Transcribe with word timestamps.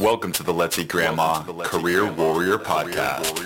Welcome 0.00 0.32
to 0.32 0.42
the 0.42 0.54
Let's 0.54 0.78
Eat 0.78 0.88
Grandma 0.88 1.42
Career 1.42 2.10
Warrior 2.10 2.56
Podcast. 2.56 3.36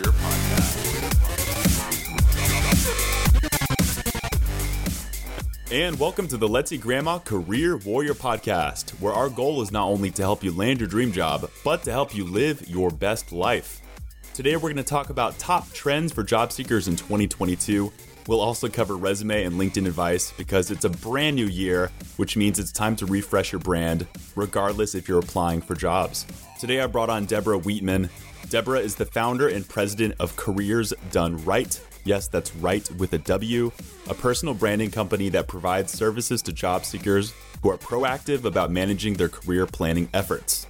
And 5.72 5.98
welcome 5.98 6.28
to 6.28 6.36
the 6.36 6.46
Let's 6.46 6.70
Eat 6.70 6.80
Grandma 6.80 7.18
Career 7.18 7.78
Warrior 7.78 8.14
Podcast, 8.14 8.90
where 9.00 9.12
our 9.12 9.28
goal 9.28 9.62
is 9.62 9.72
not 9.72 9.88
only 9.88 10.12
to 10.12 10.22
help 10.22 10.44
you 10.44 10.52
land 10.52 10.78
your 10.78 10.88
dream 10.88 11.10
job, 11.10 11.50
but 11.64 11.82
to 11.82 11.90
help 11.90 12.14
you 12.14 12.24
live 12.24 12.64
your 12.68 12.90
best 12.90 13.32
life. 13.32 13.80
Today, 14.32 14.54
we're 14.54 14.72
going 14.72 14.76
to 14.76 14.84
talk 14.84 15.10
about 15.10 15.36
top 15.40 15.68
trends 15.72 16.12
for 16.12 16.22
job 16.22 16.52
seekers 16.52 16.86
in 16.86 16.94
2022. 16.94 17.92
We'll 18.26 18.40
also 18.40 18.68
cover 18.68 18.96
resume 18.96 19.44
and 19.44 19.60
LinkedIn 19.60 19.86
advice 19.86 20.32
because 20.32 20.70
it's 20.70 20.86
a 20.86 20.90
brand 20.90 21.36
new 21.36 21.46
year, 21.46 21.90
which 22.16 22.36
means 22.36 22.58
it's 22.58 22.72
time 22.72 22.96
to 22.96 23.06
refresh 23.06 23.52
your 23.52 23.60
brand, 23.60 24.06
regardless 24.34 24.94
if 24.94 25.08
you're 25.08 25.18
applying 25.18 25.60
for 25.60 25.74
jobs. 25.74 26.24
Today, 26.58 26.80
I 26.80 26.86
brought 26.86 27.10
on 27.10 27.26
Deborah 27.26 27.58
Wheatman. 27.58 28.08
Deborah 28.48 28.80
is 28.80 28.94
the 28.94 29.04
founder 29.04 29.48
and 29.48 29.68
president 29.68 30.14
of 30.20 30.36
Careers 30.36 30.94
Done 31.10 31.44
Write. 31.44 31.80
Yes, 32.04 32.28
that's 32.28 32.54
right 32.56 32.90
with 32.92 33.12
a 33.12 33.18
W, 33.18 33.70
a 34.08 34.14
personal 34.14 34.54
branding 34.54 34.90
company 34.90 35.28
that 35.30 35.48
provides 35.48 35.92
services 35.92 36.40
to 36.42 36.52
job 36.52 36.84
seekers 36.84 37.34
who 37.62 37.70
are 37.70 37.78
proactive 37.78 38.44
about 38.44 38.70
managing 38.70 39.14
their 39.14 39.28
career 39.28 39.66
planning 39.66 40.08
efforts. 40.14 40.66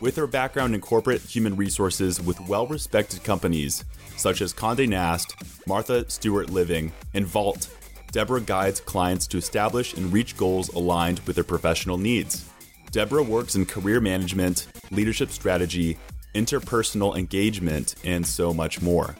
With 0.00 0.16
her 0.16 0.26
background 0.26 0.74
in 0.74 0.80
corporate 0.80 1.20
human 1.20 1.56
resources 1.56 2.20
with 2.20 2.40
well 2.40 2.66
respected 2.66 3.22
companies 3.22 3.84
such 4.20 4.42
as 4.42 4.52
Conde 4.52 4.88
Nast, 4.88 5.34
Martha 5.66 6.08
Stewart 6.10 6.50
Living, 6.50 6.92
and 7.14 7.26
Vault, 7.26 7.68
Deborah 8.12 8.40
guides 8.40 8.80
clients 8.80 9.26
to 9.28 9.38
establish 9.38 9.94
and 9.94 10.12
reach 10.12 10.36
goals 10.36 10.68
aligned 10.70 11.20
with 11.20 11.36
their 11.36 11.44
professional 11.44 11.96
needs. 11.96 12.48
Deborah 12.90 13.22
works 13.22 13.54
in 13.54 13.64
career 13.64 14.00
management, 14.00 14.66
leadership 14.90 15.30
strategy, 15.30 15.96
interpersonal 16.34 17.16
engagement, 17.16 17.94
and 18.04 18.26
so 18.26 18.52
much 18.52 18.82
more. 18.82 19.16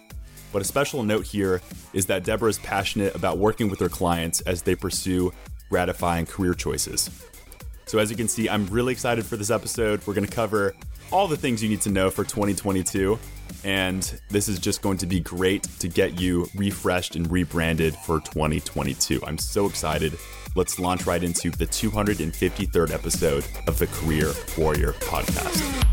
But 0.52 0.62
a 0.62 0.64
special 0.64 1.02
note 1.02 1.24
here 1.24 1.62
is 1.92 2.06
that 2.06 2.24
Deborah 2.24 2.50
is 2.50 2.58
passionate 2.58 3.14
about 3.14 3.38
working 3.38 3.70
with 3.70 3.78
her 3.78 3.88
clients 3.88 4.40
as 4.42 4.62
they 4.62 4.74
pursue 4.74 5.32
gratifying 5.70 6.26
career 6.26 6.52
choices. 6.54 7.08
So, 7.86 7.98
as 7.98 8.10
you 8.10 8.16
can 8.16 8.28
see, 8.28 8.48
I'm 8.48 8.66
really 8.66 8.92
excited 8.92 9.24
for 9.24 9.36
this 9.36 9.50
episode. 9.50 10.06
We're 10.06 10.14
going 10.14 10.26
to 10.26 10.32
cover 10.32 10.74
all 11.12 11.26
the 11.26 11.36
things 11.36 11.62
you 11.62 11.68
need 11.68 11.80
to 11.82 11.90
know 11.90 12.10
for 12.10 12.24
2022. 12.24 13.18
And 13.64 14.20
this 14.30 14.48
is 14.48 14.58
just 14.58 14.80
going 14.80 14.98
to 14.98 15.06
be 15.06 15.20
great 15.20 15.64
to 15.80 15.88
get 15.88 16.20
you 16.20 16.46
refreshed 16.54 17.16
and 17.16 17.30
rebranded 17.30 17.94
for 17.94 18.20
2022. 18.20 19.20
I'm 19.26 19.38
so 19.38 19.66
excited. 19.66 20.16
Let's 20.56 20.78
launch 20.78 21.06
right 21.06 21.22
into 21.22 21.50
the 21.50 21.66
253rd 21.66 22.92
episode 22.92 23.44
of 23.66 23.78
the 23.78 23.86
Career 23.88 24.32
Warrior 24.56 24.92
podcast. 24.94 25.86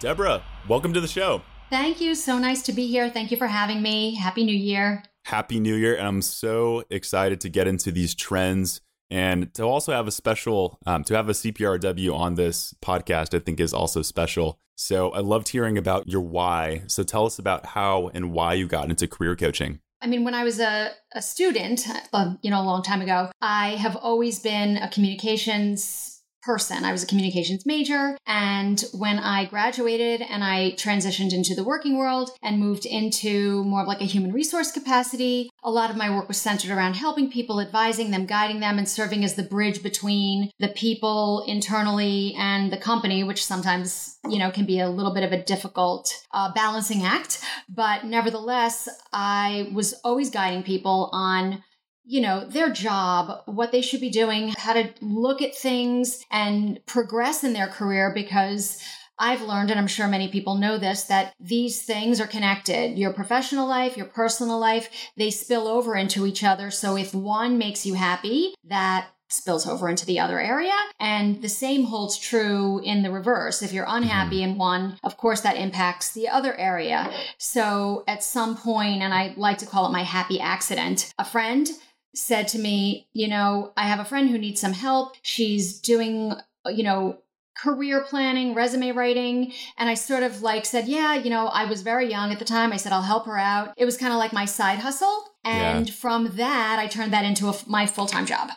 Deborah, 0.00 0.42
welcome 0.68 0.92
to 0.92 1.00
the 1.00 1.08
show. 1.08 1.42
Thank 1.70 2.00
you. 2.00 2.14
So 2.14 2.38
nice 2.38 2.62
to 2.62 2.72
be 2.72 2.86
here. 2.86 3.10
Thank 3.10 3.30
you 3.30 3.36
for 3.36 3.46
having 3.46 3.82
me. 3.82 4.14
Happy 4.14 4.44
New 4.44 4.56
Year. 4.56 5.02
Happy 5.24 5.60
New 5.60 5.74
Year. 5.74 5.96
And 5.96 6.06
I'm 6.06 6.22
so 6.22 6.84
excited 6.88 7.40
to 7.42 7.48
get 7.48 7.66
into 7.66 7.90
these 7.90 8.14
trends 8.14 8.80
and 9.10 9.52
to 9.54 9.62
also 9.62 9.92
have 9.92 10.06
a 10.06 10.12
special, 10.12 10.78
um, 10.86 11.04
to 11.04 11.14
have 11.14 11.28
a 11.28 11.32
CPRW 11.32 12.14
on 12.14 12.34
this 12.34 12.74
podcast, 12.82 13.34
I 13.34 13.38
think 13.38 13.60
is 13.60 13.72
also 13.72 14.02
special. 14.02 14.58
So 14.76 15.10
I 15.10 15.20
loved 15.20 15.48
hearing 15.48 15.76
about 15.76 16.08
your 16.08 16.20
why. 16.20 16.82
So 16.86 17.02
tell 17.02 17.26
us 17.26 17.38
about 17.38 17.66
how 17.66 18.10
and 18.14 18.32
why 18.32 18.54
you 18.54 18.68
got 18.68 18.90
into 18.90 19.08
career 19.08 19.34
coaching. 19.34 19.80
I 20.00 20.06
mean, 20.06 20.22
when 20.22 20.34
I 20.34 20.44
was 20.44 20.60
a, 20.60 20.92
a 21.12 21.20
student, 21.20 21.84
uh, 22.12 22.34
you 22.42 22.50
know, 22.50 22.60
a 22.60 22.62
long 22.62 22.82
time 22.82 23.02
ago, 23.02 23.32
I 23.40 23.70
have 23.70 23.96
always 23.96 24.38
been 24.38 24.76
a 24.76 24.88
communications 24.88 26.07
person. 26.48 26.82
I 26.82 26.92
was 26.92 27.02
a 27.02 27.06
communications 27.06 27.66
major. 27.66 28.16
And 28.26 28.82
when 28.94 29.18
I 29.18 29.44
graduated 29.44 30.22
and 30.22 30.42
I 30.42 30.72
transitioned 30.78 31.34
into 31.34 31.54
the 31.54 31.62
working 31.62 31.98
world 31.98 32.30
and 32.42 32.58
moved 32.58 32.86
into 32.86 33.62
more 33.64 33.82
of 33.82 33.86
like 33.86 34.00
a 34.00 34.06
human 34.06 34.32
resource 34.32 34.72
capacity, 34.72 35.50
a 35.62 35.70
lot 35.70 35.90
of 35.90 35.96
my 35.96 36.08
work 36.08 36.26
was 36.26 36.38
centered 36.38 36.70
around 36.70 36.94
helping 36.94 37.30
people, 37.30 37.60
advising 37.60 38.12
them, 38.12 38.24
guiding 38.24 38.60
them, 38.60 38.78
and 38.78 38.88
serving 38.88 39.24
as 39.24 39.34
the 39.34 39.42
bridge 39.42 39.82
between 39.82 40.50
the 40.58 40.68
people 40.68 41.44
internally 41.46 42.34
and 42.38 42.72
the 42.72 42.78
company, 42.78 43.22
which 43.22 43.44
sometimes, 43.44 44.18
you 44.26 44.38
know, 44.38 44.50
can 44.50 44.64
be 44.64 44.80
a 44.80 44.88
little 44.88 45.12
bit 45.12 45.24
of 45.24 45.32
a 45.32 45.44
difficult 45.44 46.10
uh, 46.32 46.50
balancing 46.54 47.04
act. 47.04 47.44
But 47.68 48.06
nevertheless, 48.06 48.88
I 49.12 49.70
was 49.74 49.92
always 50.02 50.30
guiding 50.30 50.62
people 50.62 51.10
on 51.12 51.62
you 52.08 52.22
know, 52.22 52.42
their 52.46 52.70
job, 52.70 53.42
what 53.44 53.70
they 53.70 53.82
should 53.82 54.00
be 54.00 54.08
doing, 54.08 54.54
how 54.56 54.72
to 54.72 54.88
look 55.02 55.42
at 55.42 55.54
things 55.54 56.24
and 56.30 56.80
progress 56.86 57.44
in 57.44 57.52
their 57.52 57.66
career 57.66 58.10
because 58.14 58.82
I've 59.18 59.42
learned, 59.42 59.70
and 59.70 59.78
I'm 59.78 59.86
sure 59.86 60.08
many 60.08 60.28
people 60.28 60.54
know 60.54 60.78
this, 60.78 61.02
that 61.04 61.34
these 61.38 61.82
things 61.82 62.18
are 62.18 62.26
connected. 62.26 62.96
Your 62.96 63.12
professional 63.12 63.68
life, 63.68 63.94
your 63.94 64.06
personal 64.06 64.58
life, 64.58 64.88
they 65.18 65.30
spill 65.30 65.68
over 65.68 65.96
into 65.96 66.24
each 66.24 66.42
other. 66.42 66.70
So 66.70 66.96
if 66.96 67.12
one 67.12 67.58
makes 67.58 67.84
you 67.84 67.92
happy, 67.92 68.54
that 68.64 69.08
spills 69.28 69.66
over 69.66 69.90
into 69.90 70.06
the 70.06 70.18
other 70.18 70.40
area. 70.40 70.72
And 70.98 71.42
the 71.42 71.48
same 71.50 71.84
holds 71.84 72.16
true 72.16 72.80
in 72.82 73.02
the 73.02 73.10
reverse. 73.10 73.62
If 73.62 73.72
you're 73.72 73.84
unhappy 73.86 74.40
mm-hmm. 74.40 74.52
in 74.52 74.58
one, 74.58 74.98
of 75.04 75.18
course, 75.18 75.42
that 75.42 75.56
impacts 75.56 76.12
the 76.12 76.28
other 76.28 76.54
area. 76.54 77.12
So 77.36 78.04
at 78.08 78.22
some 78.22 78.56
point, 78.56 79.02
and 79.02 79.12
I 79.12 79.34
like 79.36 79.58
to 79.58 79.66
call 79.66 79.86
it 79.86 79.92
my 79.92 80.04
happy 80.04 80.40
accident, 80.40 81.12
a 81.18 81.24
friend 81.24 81.68
said 82.14 82.48
to 82.48 82.58
me, 82.58 83.08
you 83.12 83.28
know, 83.28 83.72
I 83.76 83.84
have 83.84 84.00
a 84.00 84.04
friend 84.04 84.28
who 84.28 84.38
needs 84.38 84.60
some 84.60 84.72
help. 84.72 85.14
She's 85.22 85.80
doing, 85.80 86.34
you 86.66 86.82
know, 86.82 87.18
career 87.56 88.02
planning, 88.02 88.54
resume 88.54 88.92
writing. 88.92 89.52
And 89.76 89.88
I 89.88 89.94
sort 89.94 90.22
of 90.22 90.42
like 90.42 90.64
said, 90.64 90.88
yeah, 90.88 91.14
you 91.14 91.30
know, 91.30 91.48
I 91.48 91.64
was 91.64 91.82
very 91.82 92.08
young 92.08 92.32
at 92.32 92.38
the 92.38 92.44
time. 92.44 92.72
I 92.72 92.76
said, 92.76 92.92
I'll 92.92 93.02
help 93.02 93.26
her 93.26 93.38
out. 93.38 93.74
It 93.76 93.84
was 93.84 93.96
kind 93.96 94.12
of 94.12 94.18
like 94.18 94.32
my 94.32 94.44
side 94.44 94.78
hustle. 94.78 95.24
And 95.44 95.88
yeah. 95.88 95.94
from 95.94 96.36
that, 96.36 96.78
I 96.78 96.86
turned 96.86 97.12
that 97.12 97.24
into 97.24 97.48
a, 97.48 97.54
my 97.66 97.86
full 97.86 98.06
time 98.06 98.26
job. 98.26 98.50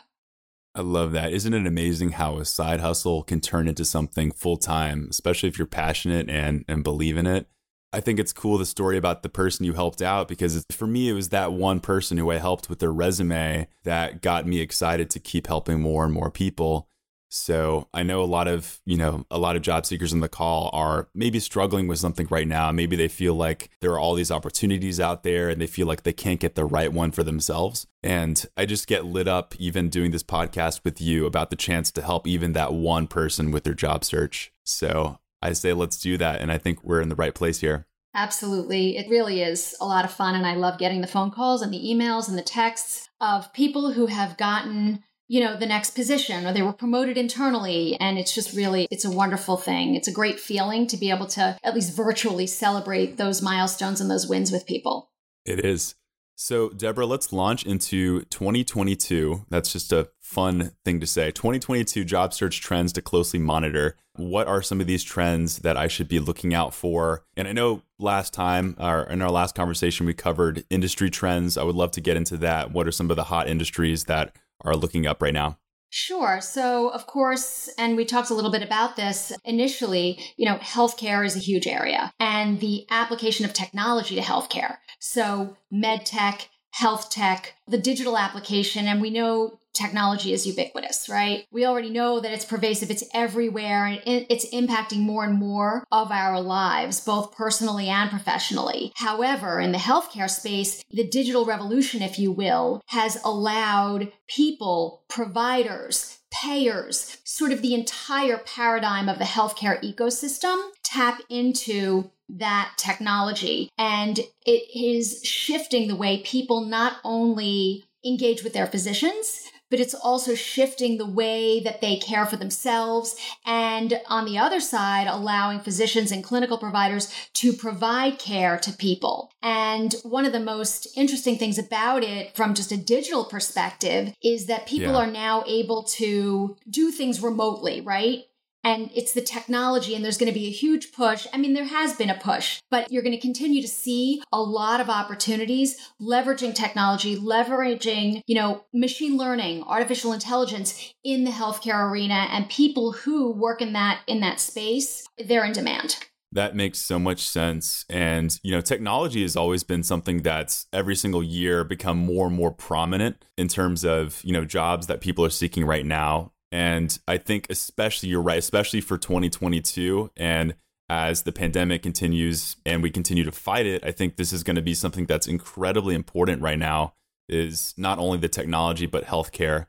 I 0.74 0.80
love 0.80 1.12
that. 1.12 1.32
Isn't 1.32 1.52
it 1.52 1.66
amazing 1.66 2.12
how 2.12 2.38
a 2.38 2.46
side 2.46 2.80
hustle 2.80 3.22
can 3.22 3.40
turn 3.40 3.68
into 3.68 3.84
something 3.84 4.32
full 4.32 4.56
time, 4.56 5.08
especially 5.10 5.50
if 5.50 5.58
you're 5.58 5.66
passionate 5.66 6.30
and, 6.30 6.64
and 6.66 6.82
believe 6.82 7.18
in 7.18 7.26
it? 7.26 7.46
I 7.92 8.00
think 8.00 8.18
it's 8.18 8.32
cool 8.32 8.58
the 8.58 8.66
story 8.66 8.96
about 8.96 9.22
the 9.22 9.28
person 9.28 9.66
you 9.66 9.74
helped 9.74 10.00
out 10.00 10.28
because 10.28 10.64
for 10.70 10.86
me, 10.86 11.08
it 11.08 11.12
was 11.12 11.28
that 11.28 11.52
one 11.52 11.80
person 11.80 12.16
who 12.16 12.30
I 12.30 12.38
helped 12.38 12.70
with 12.70 12.78
their 12.78 12.92
resume 12.92 13.68
that 13.84 14.22
got 14.22 14.46
me 14.46 14.60
excited 14.60 15.10
to 15.10 15.20
keep 15.20 15.46
helping 15.46 15.80
more 15.80 16.04
and 16.04 16.12
more 16.12 16.30
people. 16.30 16.88
So 17.34 17.88
I 17.94 18.02
know 18.02 18.22
a 18.22 18.24
lot 18.24 18.46
of, 18.46 18.80
you 18.84 18.98
know, 18.98 19.24
a 19.30 19.38
lot 19.38 19.56
of 19.56 19.62
job 19.62 19.86
seekers 19.86 20.12
in 20.12 20.20
the 20.20 20.28
call 20.28 20.68
are 20.74 21.08
maybe 21.14 21.40
struggling 21.40 21.88
with 21.88 21.98
something 21.98 22.26
right 22.28 22.46
now. 22.46 22.70
Maybe 22.72 22.94
they 22.94 23.08
feel 23.08 23.34
like 23.34 23.70
there 23.80 23.92
are 23.92 23.98
all 23.98 24.14
these 24.14 24.30
opportunities 24.30 25.00
out 25.00 25.22
there 25.22 25.48
and 25.48 25.58
they 25.58 25.66
feel 25.66 25.86
like 25.86 26.02
they 26.02 26.12
can't 26.12 26.40
get 26.40 26.56
the 26.56 26.66
right 26.66 26.92
one 26.92 27.10
for 27.10 27.22
themselves. 27.22 27.86
And 28.02 28.44
I 28.54 28.66
just 28.66 28.86
get 28.86 29.06
lit 29.06 29.28
up 29.28 29.54
even 29.58 29.88
doing 29.88 30.10
this 30.10 30.22
podcast 30.22 30.82
with 30.84 31.00
you 31.00 31.24
about 31.24 31.48
the 31.48 31.56
chance 31.56 31.90
to 31.92 32.02
help 32.02 32.26
even 32.26 32.52
that 32.52 32.74
one 32.74 33.06
person 33.06 33.50
with 33.50 33.64
their 33.64 33.72
job 33.72 34.04
search. 34.04 34.52
So 34.64 35.18
I 35.42 35.52
say 35.52 35.72
let's 35.72 35.98
do 35.98 36.16
that. 36.18 36.40
And 36.40 36.52
I 36.52 36.58
think 36.58 36.82
we're 36.82 37.00
in 37.00 37.08
the 37.08 37.16
right 37.16 37.34
place 37.34 37.60
here. 37.60 37.86
Absolutely. 38.14 38.96
It 38.96 39.08
really 39.08 39.42
is 39.42 39.74
a 39.80 39.86
lot 39.86 40.04
of 40.04 40.12
fun. 40.12 40.34
And 40.34 40.46
I 40.46 40.54
love 40.54 40.78
getting 40.78 41.00
the 41.00 41.06
phone 41.06 41.30
calls 41.30 41.62
and 41.62 41.72
the 41.72 41.82
emails 41.82 42.28
and 42.28 42.36
the 42.36 42.42
texts 42.42 43.08
of 43.20 43.52
people 43.52 43.92
who 43.92 44.06
have 44.06 44.36
gotten 44.36 45.02
you 45.28 45.40
know 45.40 45.56
the 45.56 45.66
next 45.66 45.92
position 45.92 46.44
or 46.44 46.52
they 46.52 46.60
were 46.60 46.74
promoted 46.74 47.16
internally 47.16 47.96
and 48.00 48.18
it's 48.18 48.34
just 48.34 48.54
really 48.54 48.86
it's 48.90 49.06
a 49.06 49.10
wonderful 49.10 49.56
thing 49.56 49.94
it's 49.94 50.08
a 50.08 50.12
great 50.12 50.38
feeling 50.38 50.86
to 50.86 50.96
be 50.96 51.08
able 51.08 51.26
to 51.26 51.56
at 51.62 51.74
least 51.74 51.96
virtually 51.96 52.46
celebrate 52.46 53.16
those 53.16 53.40
milestones 53.40 53.98
and 53.98 54.10
those 54.10 54.26
wins 54.26 54.52
with 54.52 54.66
people 54.66 55.10
it 55.46 55.64
is 55.64 55.94
so, 56.34 56.70
Deborah, 56.70 57.06
let's 57.06 57.32
launch 57.32 57.64
into 57.64 58.22
2022. 58.24 59.46
That's 59.48 59.72
just 59.72 59.92
a 59.92 60.08
fun 60.20 60.72
thing 60.84 60.98
to 61.00 61.06
say. 61.06 61.30
2022 61.30 62.04
job 62.04 62.32
search 62.32 62.60
trends 62.60 62.92
to 62.94 63.02
closely 63.02 63.38
monitor. 63.38 63.96
What 64.16 64.48
are 64.48 64.62
some 64.62 64.80
of 64.80 64.86
these 64.86 65.04
trends 65.04 65.58
that 65.58 65.76
I 65.76 65.88
should 65.88 66.08
be 66.08 66.18
looking 66.18 66.54
out 66.54 66.74
for? 66.74 67.24
And 67.36 67.46
I 67.46 67.52
know 67.52 67.82
last 67.98 68.34
time, 68.34 68.76
or 68.78 69.04
in 69.04 69.22
our 69.22 69.30
last 69.30 69.54
conversation, 69.54 70.06
we 70.06 70.14
covered 70.14 70.64
industry 70.70 71.10
trends. 71.10 71.56
I 71.56 71.64
would 71.64 71.76
love 71.76 71.92
to 71.92 72.00
get 72.00 72.16
into 72.16 72.36
that. 72.38 72.72
What 72.72 72.88
are 72.88 72.92
some 72.92 73.10
of 73.10 73.16
the 73.16 73.24
hot 73.24 73.48
industries 73.48 74.04
that 74.04 74.34
are 74.62 74.76
looking 74.76 75.06
up 75.06 75.22
right 75.22 75.34
now? 75.34 75.58
Sure. 75.94 76.40
So, 76.40 76.88
of 76.88 77.06
course, 77.06 77.68
and 77.76 77.98
we 77.98 78.06
talked 78.06 78.30
a 78.30 78.34
little 78.34 78.50
bit 78.50 78.62
about 78.62 78.96
this 78.96 79.30
initially, 79.44 80.18
you 80.38 80.46
know, 80.46 80.56
healthcare 80.56 81.22
is 81.22 81.36
a 81.36 81.38
huge 81.38 81.66
area 81.66 82.14
and 82.18 82.60
the 82.60 82.86
application 82.88 83.44
of 83.44 83.52
technology 83.52 84.14
to 84.14 84.22
healthcare. 84.22 84.78
So, 85.00 85.58
med 85.70 86.06
tech, 86.06 86.48
health 86.72 87.10
tech, 87.10 87.54
the 87.68 87.78
digital 87.78 88.18
application, 88.18 88.86
and 88.86 89.00
we 89.00 89.10
know 89.10 89.58
technology 89.72 90.32
is 90.32 90.46
ubiquitous, 90.46 91.08
right? 91.08 91.46
We 91.50 91.64
already 91.64 91.90
know 91.90 92.20
that 92.20 92.32
it's 92.32 92.44
pervasive, 92.44 92.90
it's 92.90 93.04
everywhere, 93.14 93.86
and 93.86 94.00
it's 94.06 94.52
impacting 94.52 94.98
more 94.98 95.24
and 95.24 95.38
more 95.38 95.84
of 95.90 96.10
our 96.10 96.40
lives, 96.40 97.00
both 97.00 97.34
personally 97.34 97.88
and 97.88 98.10
professionally. 98.10 98.92
However, 98.96 99.60
in 99.60 99.72
the 99.72 99.78
healthcare 99.78 100.30
space, 100.30 100.82
the 100.90 101.06
digital 101.06 101.44
revolution, 101.44 102.02
if 102.02 102.18
you 102.18 102.32
will, 102.32 102.82
has 102.86 103.18
allowed 103.24 104.12
people, 104.26 105.04
providers, 105.08 106.18
payers, 106.32 107.18
sort 107.24 107.52
of 107.52 107.62
the 107.62 107.74
entire 107.74 108.38
paradigm 108.38 109.08
of 109.08 109.18
the 109.18 109.24
healthcare 109.24 109.80
ecosystem 109.82 110.70
tap 110.82 111.20
into 111.28 112.10
that 112.28 112.72
technology. 112.76 113.68
And 113.78 114.18
it 114.46 114.64
is 114.74 115.22
shifting 115.22 115.88
the 115.88 115.96
way 115.96 116.22
people 116.22 116.64
not 116.64 116.96
only 117.04 117.84
engage 118.04 118.42
with 118.42 118.52
their 118.52 118.66
physicians, 118.66 119.48
but 119.72 119.80
it's 119.80 119.94
also 119.94 120.34
shifting 120.34 120.98
the 120.98 121.06
way 121.06 121.58
that 121.60 121.80
they 121.80 121.96
care 121.96 122.26
for 122.26 122.36
themselves. 122.36 123.16
And 123.46 123.98
on 124.06 124.26
the 124.26 124.36
other 124.36 124.60
side, 124.60 125.06
allowing 125.08 125.60
physicians 125.60 126.12
and 126.12 126.22
clinical 126.22 126.58
providers 126.58 127.10
to 127.40 127.54
provide 127.54 128.18
care 128.18 128.58
to 128.58 128.72
people. 128.72 129.32
And 129.42 129.94
one 130.02 130.26
of 130.26 130.32
the 130.32 130.40
most 130.40 130.86
interesting 130.94 131.38
things 131.38 131.58
about 131.58 132.04
it 132.04 132.36
from 132.36 132.52
just 132.52 132.70
a 132.70 132.76
digital 132.76 133.24
perspective 133.24 134.14
is 134.22 134.44
that 134.44 134.66
people 134.66 134.92
Yeah. 134.92 134.98
are 134.98 135.10
now 135.10 135.42
able 135.46 135.84
to 135.84 136.54
do 136.68 136.90
things 136.90 137.22
remotely, 137.22 137.80
right? 137.80 138.24
And 138.64 138.90
it's 138.94 139.12
the 139.12 139.20
technology 139.20 139.94
and 139.94 140.04
there's 140.04 140.18
going 140.18 140.32
to 140.32 140.38
be 140.38 140.46
a 140.46 140.50
huge 140.50 140.92
push 140.92 141.26
i 141.32 141.36
mean 141.36 141.54
there 141.54 141.64
has 141.64 141.94
been 141.94 142.10
a 142.10 142.18
push 142.18 142.60
but 142.70 142.90
you're 142.90 143.02
going 143.02 143.14
to 143.14 143.20
continue 143.20 143.62
to 143.62 143.68
see 143.68 144.22
a 144.32 144.40
lot 144.40 144.80
of 144.80 144.88
opportunities 144.88 145.76
leveraging 146.00 146.54
technology 146.54 147.16
leveraging 147.16 148.20
you 148.26 148.34
know 148.34 148.64
machine 148.72 149.16
learning 149.16 149.62
artificial 149.64 150.12
intelligence 150.12 150.94
in 151.04 151.24
the 151.24 151.30
healthcare 151.30 151.90
arena 151.90 152.28
and 152.30 152.48
people 152.48 152.92
who 152.92 153.32
work 153.32 153.60
in 153.60 153.72
that 153.72 154.00
in 154.06 154.20
that 154.20 154.40
space 154.40 155.06
they're 155.18 155.44
in 155.44 155.52
demand 155.52 155.96
That 156.34 156.56
makes 156.56 156.78
so 156.78 156.98
much 156.98 157.20
sense. 157.20 157.84
And, 157.90 158.34
you 158.42 158.52
know, 158.52 158.62
technology 158.62 159.20
has 159.20 159.36
always 159.36 159.62
been 159.62 159.82
something 159.82 160.22
that's 160.22 160.66
every 160.72 160.96
single 160.96 161.22
year 161.22 161.62
become 161.62 161.98
more 161.98 162.26
and 162.28 162.34
more 162.34 162.50
prominent 162.50 163.22
in 163.36 163.48
terms 163.48 163.84
of, 163.84 164.22
you 164.24 164.32
know, 164.32 164.46
jobs 164.46 164.86
that 164.86 165.02
people 165.02 165.26
are 165.26 165.30
seeking 165.30 165.66
right 165.66 165.84
now. 165.84 166.32
And 166.52 166.96
I 167.08 167.16
think, 167.16 167.46
especially, 167.48 168.10
you're 168.10 168.22
right, 168.22 168.38
especially 168.38 168.82
for 168.82 168.98
2022. 168.98 170.10
And 170.16 170.54
as 170.90 171.22
the 171.22 171.32
pandemic 171.32 171.82
continues 171.82 172.56
and 172.66 172.82
we 172.82 172.90
continue 172.90 173.24
to 173.24 173.32
fight 173.32 173.64
it, 173.64 173.82
I 173.82 173.90
think 173.90 174.16
this 174.16 174.32
is 174.32 174.42
going 174.42 174.56
to 174.56 174.62
be 174.62 174.74
something 174.74 175.06
that's 175.06 175.26
incredibly 175.26 175.94
important 175.94 176.42
right 176.42 176.58
now 176.58 176.92
is 177.28 177.72
not 177.78 177.98
only 177.98 178.18
the 178.18 178.28
technology, 178.28 178.84
but 178.84 179.06
healthcare. 179.06 179.66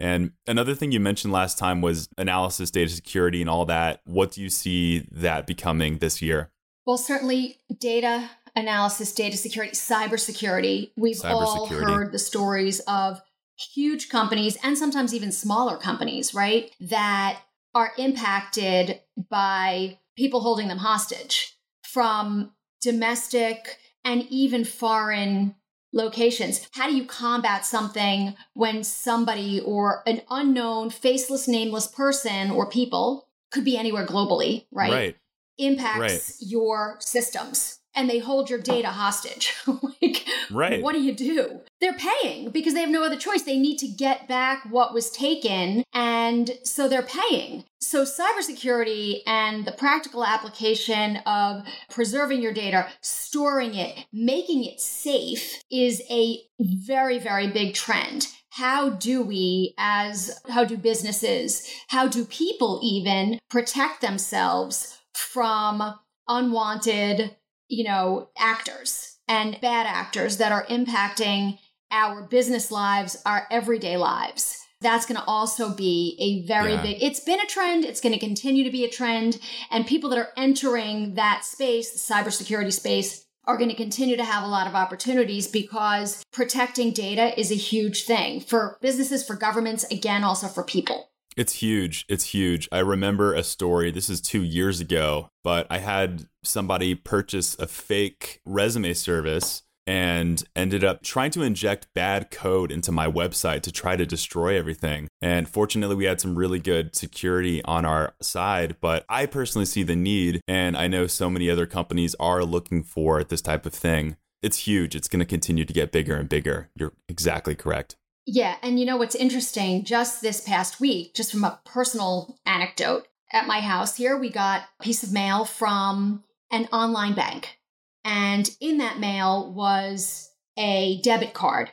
And 0.00 0.32
another 0.46 0.74
thing 0.74 0.90
you 0.90 1.00
mentioned 1.00 1.32
last 1.32 1.58
time 1.58 1.80
was 1.80 2.08
analysis, 2.18 2.72
data 2.72 2.90
security, 2.90 3.40
and 3.40 3.48
all 3.48 3.64
that. 3.66 4.00
What 4.04 4.32
do 4.32 4.42
you 4.42 4.50
see 4.50 5.06
that 5.12 5.46
becoming 5.46 5.98
this 5.98 6.20
year? 6.20 6.50
Well, 6.86 6.98
certainly 6.98 7.58
data 7.78 8.28
analysis, 8.56 9.12
data 9.12 9.36
security, 9.36 9.72
cybersecurity. 9.72 10.90
We've 10.96 11.20
all 11.24 11.66
heard 11.66 12.12
the 12.12 12.18
stories 12.18 12.80
of 12.80 13.20
huge 13.58 14.08
companies 14.08 14.56
and 14.62 14.78
sometimes 14.78 15.14
even 15.14 15.32
smaller 15.32 15.76
companies, 15.76 16.34
right? 16.34 16.70
That 16.80 17.40
are 17.74 17.92
impacted 17.98 19.00
by 19.30 19.98
people 20.16 20.40
holding 20.40 20.68
them 20.68 20.78
hostage 20.78 21.56
from 21.82 22.52
domestic 22.80 23.78
and 24.04 24.26
even 24.30 24.64
foreign 24.64 25.54
locations. 25.92 26.68
How 26.72 26.88
do 26.88 26.96
you 26.96 27.04
combat 27.04 27.64
something 27.64 28.34
when 28.54 28.84
somebody 28.84 29.60
or 29.60 30.02
an 30.06 30.22
unknown, 30.30 30.90
faceless, 30.90 31.48
nameless 31.48 31.86
person 31.86 32.50
or 32.50 32.68
people 32.68 33.28
could 33.50 33.64
be 33.64 33.76
anywhere 33.76 34.06
globally, 34.06 34.66
right? 34.70 34.92
Right. 34.92 35.16
impacts 35.58 35.98
Right. 35.98 36.34
your 36.40 36.96
systems 37.00 37.77
and 37.98 38.08
they 38.08 38.20
hold 38.20 38.48
your 38.48 38.60
data 38.60 38.88
hostage. 38.88 39.52
like, 39.66 40.24
Right. 40.50 40.80
what 40.82 40.94
do 40.94 41.02
you 41.02 41.12
do? 41.12 41.60
They're 41.80 41.98
paying 41.98 42.50
because 42.50 42.72
they 42.74 42.80
have 42.80 42.90
no 42.90 43.02
other 43.04 43.16
choice. 43.18 43.42
They 43.42 43.58
need 43.58 43.78
to 43.78 43.88
get 43.88 44.28
back 44.28 44.64
what 44.70 44.94
was 44.94 45.10
taken, 45.10 45.82
and 45.92 46.50
so 46.62 46.88
they're 46.88 47.02
paying. 47.02 47.64
So, 47.80 48.04
cybersecurity 48.04 49.20
and 49.26 49.64
the 49.64 49.72
practical 49.72 50.24
application 50.24 51.18
of 51.26 51.64
preserving 51.90 52.40
your 52.42 52.52
data, 52.52 52.88
storing 53.00 53.74
it, 53.74 54.06
making 54.12 54.64
it 54.64 54.80
safe 54.80 55.62
is 55.70 56.02
a 56.10 56.40
very, 56.60 57.18
very 57.18 57.48
big 57.48 57.74
trend. 57.74 58.28
How 58.50 58.90
do 58.90 59.22
we, 59.22 59.74
as 59.78 60.40
how 60.48 60.64
do 60.64 60.76
businesses, 60.76 61.68
how 61.88 62.08
do 62.08 62.24
people 62.24 62.80
even 62.82 63.38
protect 63.50 64.00
themselves 64.00 64.98
from 65.14 65.94
unwanted, 66.26 67.36
you 67.68 67.84
know, 67.84 68.30
actors 68.36 69.16
and 69.28 69.60
bad 69.60 69.86
actors 69.86 70.38
that 70.38 70.52
are 70.52 70.64
impacting 70.66 71.58
our 71.90 72.22
business 72.22 72.70
lives, 72.70 73.16
our 73.24 73.46
everyday 73.50 73.96
lives. 73.96 74.56
That's 74.80 75.06
going 75.06 75.18
to 75.20 75.26
also 75.26 75.74
be 75.74 76.16
a 76.20 76.46
very 76.46 76.72
Yeah. 76.74 76.82
big, 76.82 77.02
it's 77.02 77.20
been 77.20 77.40
a 77.40 77.46
trend. 77.46 77.84
It's 77.84 78.00
going 78.00 78.12
to 78.12 78.18
continue 78.18 78.62
to 78.64 78.70
be 78.70 78.84
a 78.84 78.90
trend. 78.90 79.38
And 79.70 79.86
people 79.86 80.08
that 80.10 80.18
are 80.18 80.32
entering 80.36 81.14
that 81.14 81.44
space, 81.44 81.90
the 81.92 82.14
cybersecurity 82.14 82.72
space, 82.72 83.24
are 83.44 83.56
going 83.56 83.70
to 83.70 83.74
continue 83.76 84.16
to 84.16 84.24
have 84.24 84.44
a 84.44 84.48
lot 84.48 84.66
of 84.66 84.74
opportunities 84.74 85.48
because 85.48 86.22
protecting 86.32 86.92
data 86.92 87.38
is 87.40 87.50
a 87.50 87.54
huge 87.54 88.04
thing 88.04 88.40
for 88.40 88.78
businesses, 88.82 89.26
for 89.26 89.34
governments, 89.34 89.84
again, 89.90 90.22
also 90.22 90.46
for 90.46 90.62
people. 90.62 91.07
It's 91.38 91.54
huge. 91.54 92.04
It's 92.08 92.24
huge. 92.24 92.68
I 92.72 92.80
remember 92.80 93.32
a 93.32 93.44
story. 93.44 93.92
This 93.92 94.10
is 94.10 94.20
two 94.20 94.42
years 94.42 94.80
ago, 94.80 95.30
but 95.44 95.68
I 95.70 95.78
had 95.78 96.26
somebody 96.42 96.96
purchase 96.96 97.56
a 97.60 97.68
fake 97.68 98.40
resume 98.44 98.92
service 98.92 99.62
and 99.86 100.42
ended 100.56 100.82
up 100.82 101.00
trying 101.04 101.30
to 101.30 101.42
inject 101.42 101.86
bad 101.94 102.32
code 102.32 102.72
into 102.72 102.90
my 102.90 103.06
website 103.06 103.62
to 103.62 103.72
try 103.72 103.94
to 103.94 104.04
destroy 104.04 104.58
everything. 104.58 105.06
And 105.22 105.48
fortunately, 105.48 105.94
we 105.94 106.06
had 106.06 106.20
some 106.20 106.36
really 106.36 106.58
good 106.58 106.96
security 106.96 107.62
on 107.62 107.84
our 107.84 108.14
side, 108.20 108.74
but 108.80 109.04
I 109.08 109.26
personally 109.26 109.64
see 109.64 109.84
the 109.84 109.94
need, 109.94 110.40
and 110.48 110.76
I 110.76 110.88
know 110.88 111.06
so 111.06 111.30
many 111.30 111.48
other 111.48 111.66
companies 111.66 112.16
are 112.18 112.42
looking 112.42 112.82
for 112.82 113.22
this 113.22 113.40
type 113.40 113.64
of 113.64 113.72
thing. 113.72 114.16
It's 114.42 114.66
huge. 114.66 114.96
It's 114.96 115.08
going 115.08 115.20
to 115.20 115.24
continue 115.24 115.64
to 115.64 115.72
get 115.72 115.92
bigger 115.92 116.16
and 116.16 116.28
bigger. 116.28 116.68
You're 116.74 116.94
exactly 117.08 117.54
correct. 117.54 117.96
Yeah, 118.30 118.56
and 118.62 118.78
you 118.78 118.84
know 118.84 118.98
what's 118.98 119.14
interesting? 119.14 119.84
Just 119.84 120.20
this 120.20 120.42
past 120.42 120.80
week, 120.80 121.14
just 121.14 121.32
from 121.32 121.44
a 121.44 121.60
personal 121.64 122.38
anecdote, 122.44 123.08
at 123.32 123.46
my 123.46 123.60
house 123.60 123.96
here, 123.96 124.18
we 124.18 124.28
got 124.28 124.64
a 124.78 124.82
piece 124.82 125.02
of 125.02 125.14
mail 125.14 125.46
from 125.46 126.24
an 126.50 126.66
online 126.70 127.14
bank. 127.14 127.58
And 128.04 128.50
in 128.60 128.76
that 128.78 128.98
mail 128.98 129.50
was 129.50 130.30
a 130.58 131.00
debit 131.00 131.32
card 131.32 131.70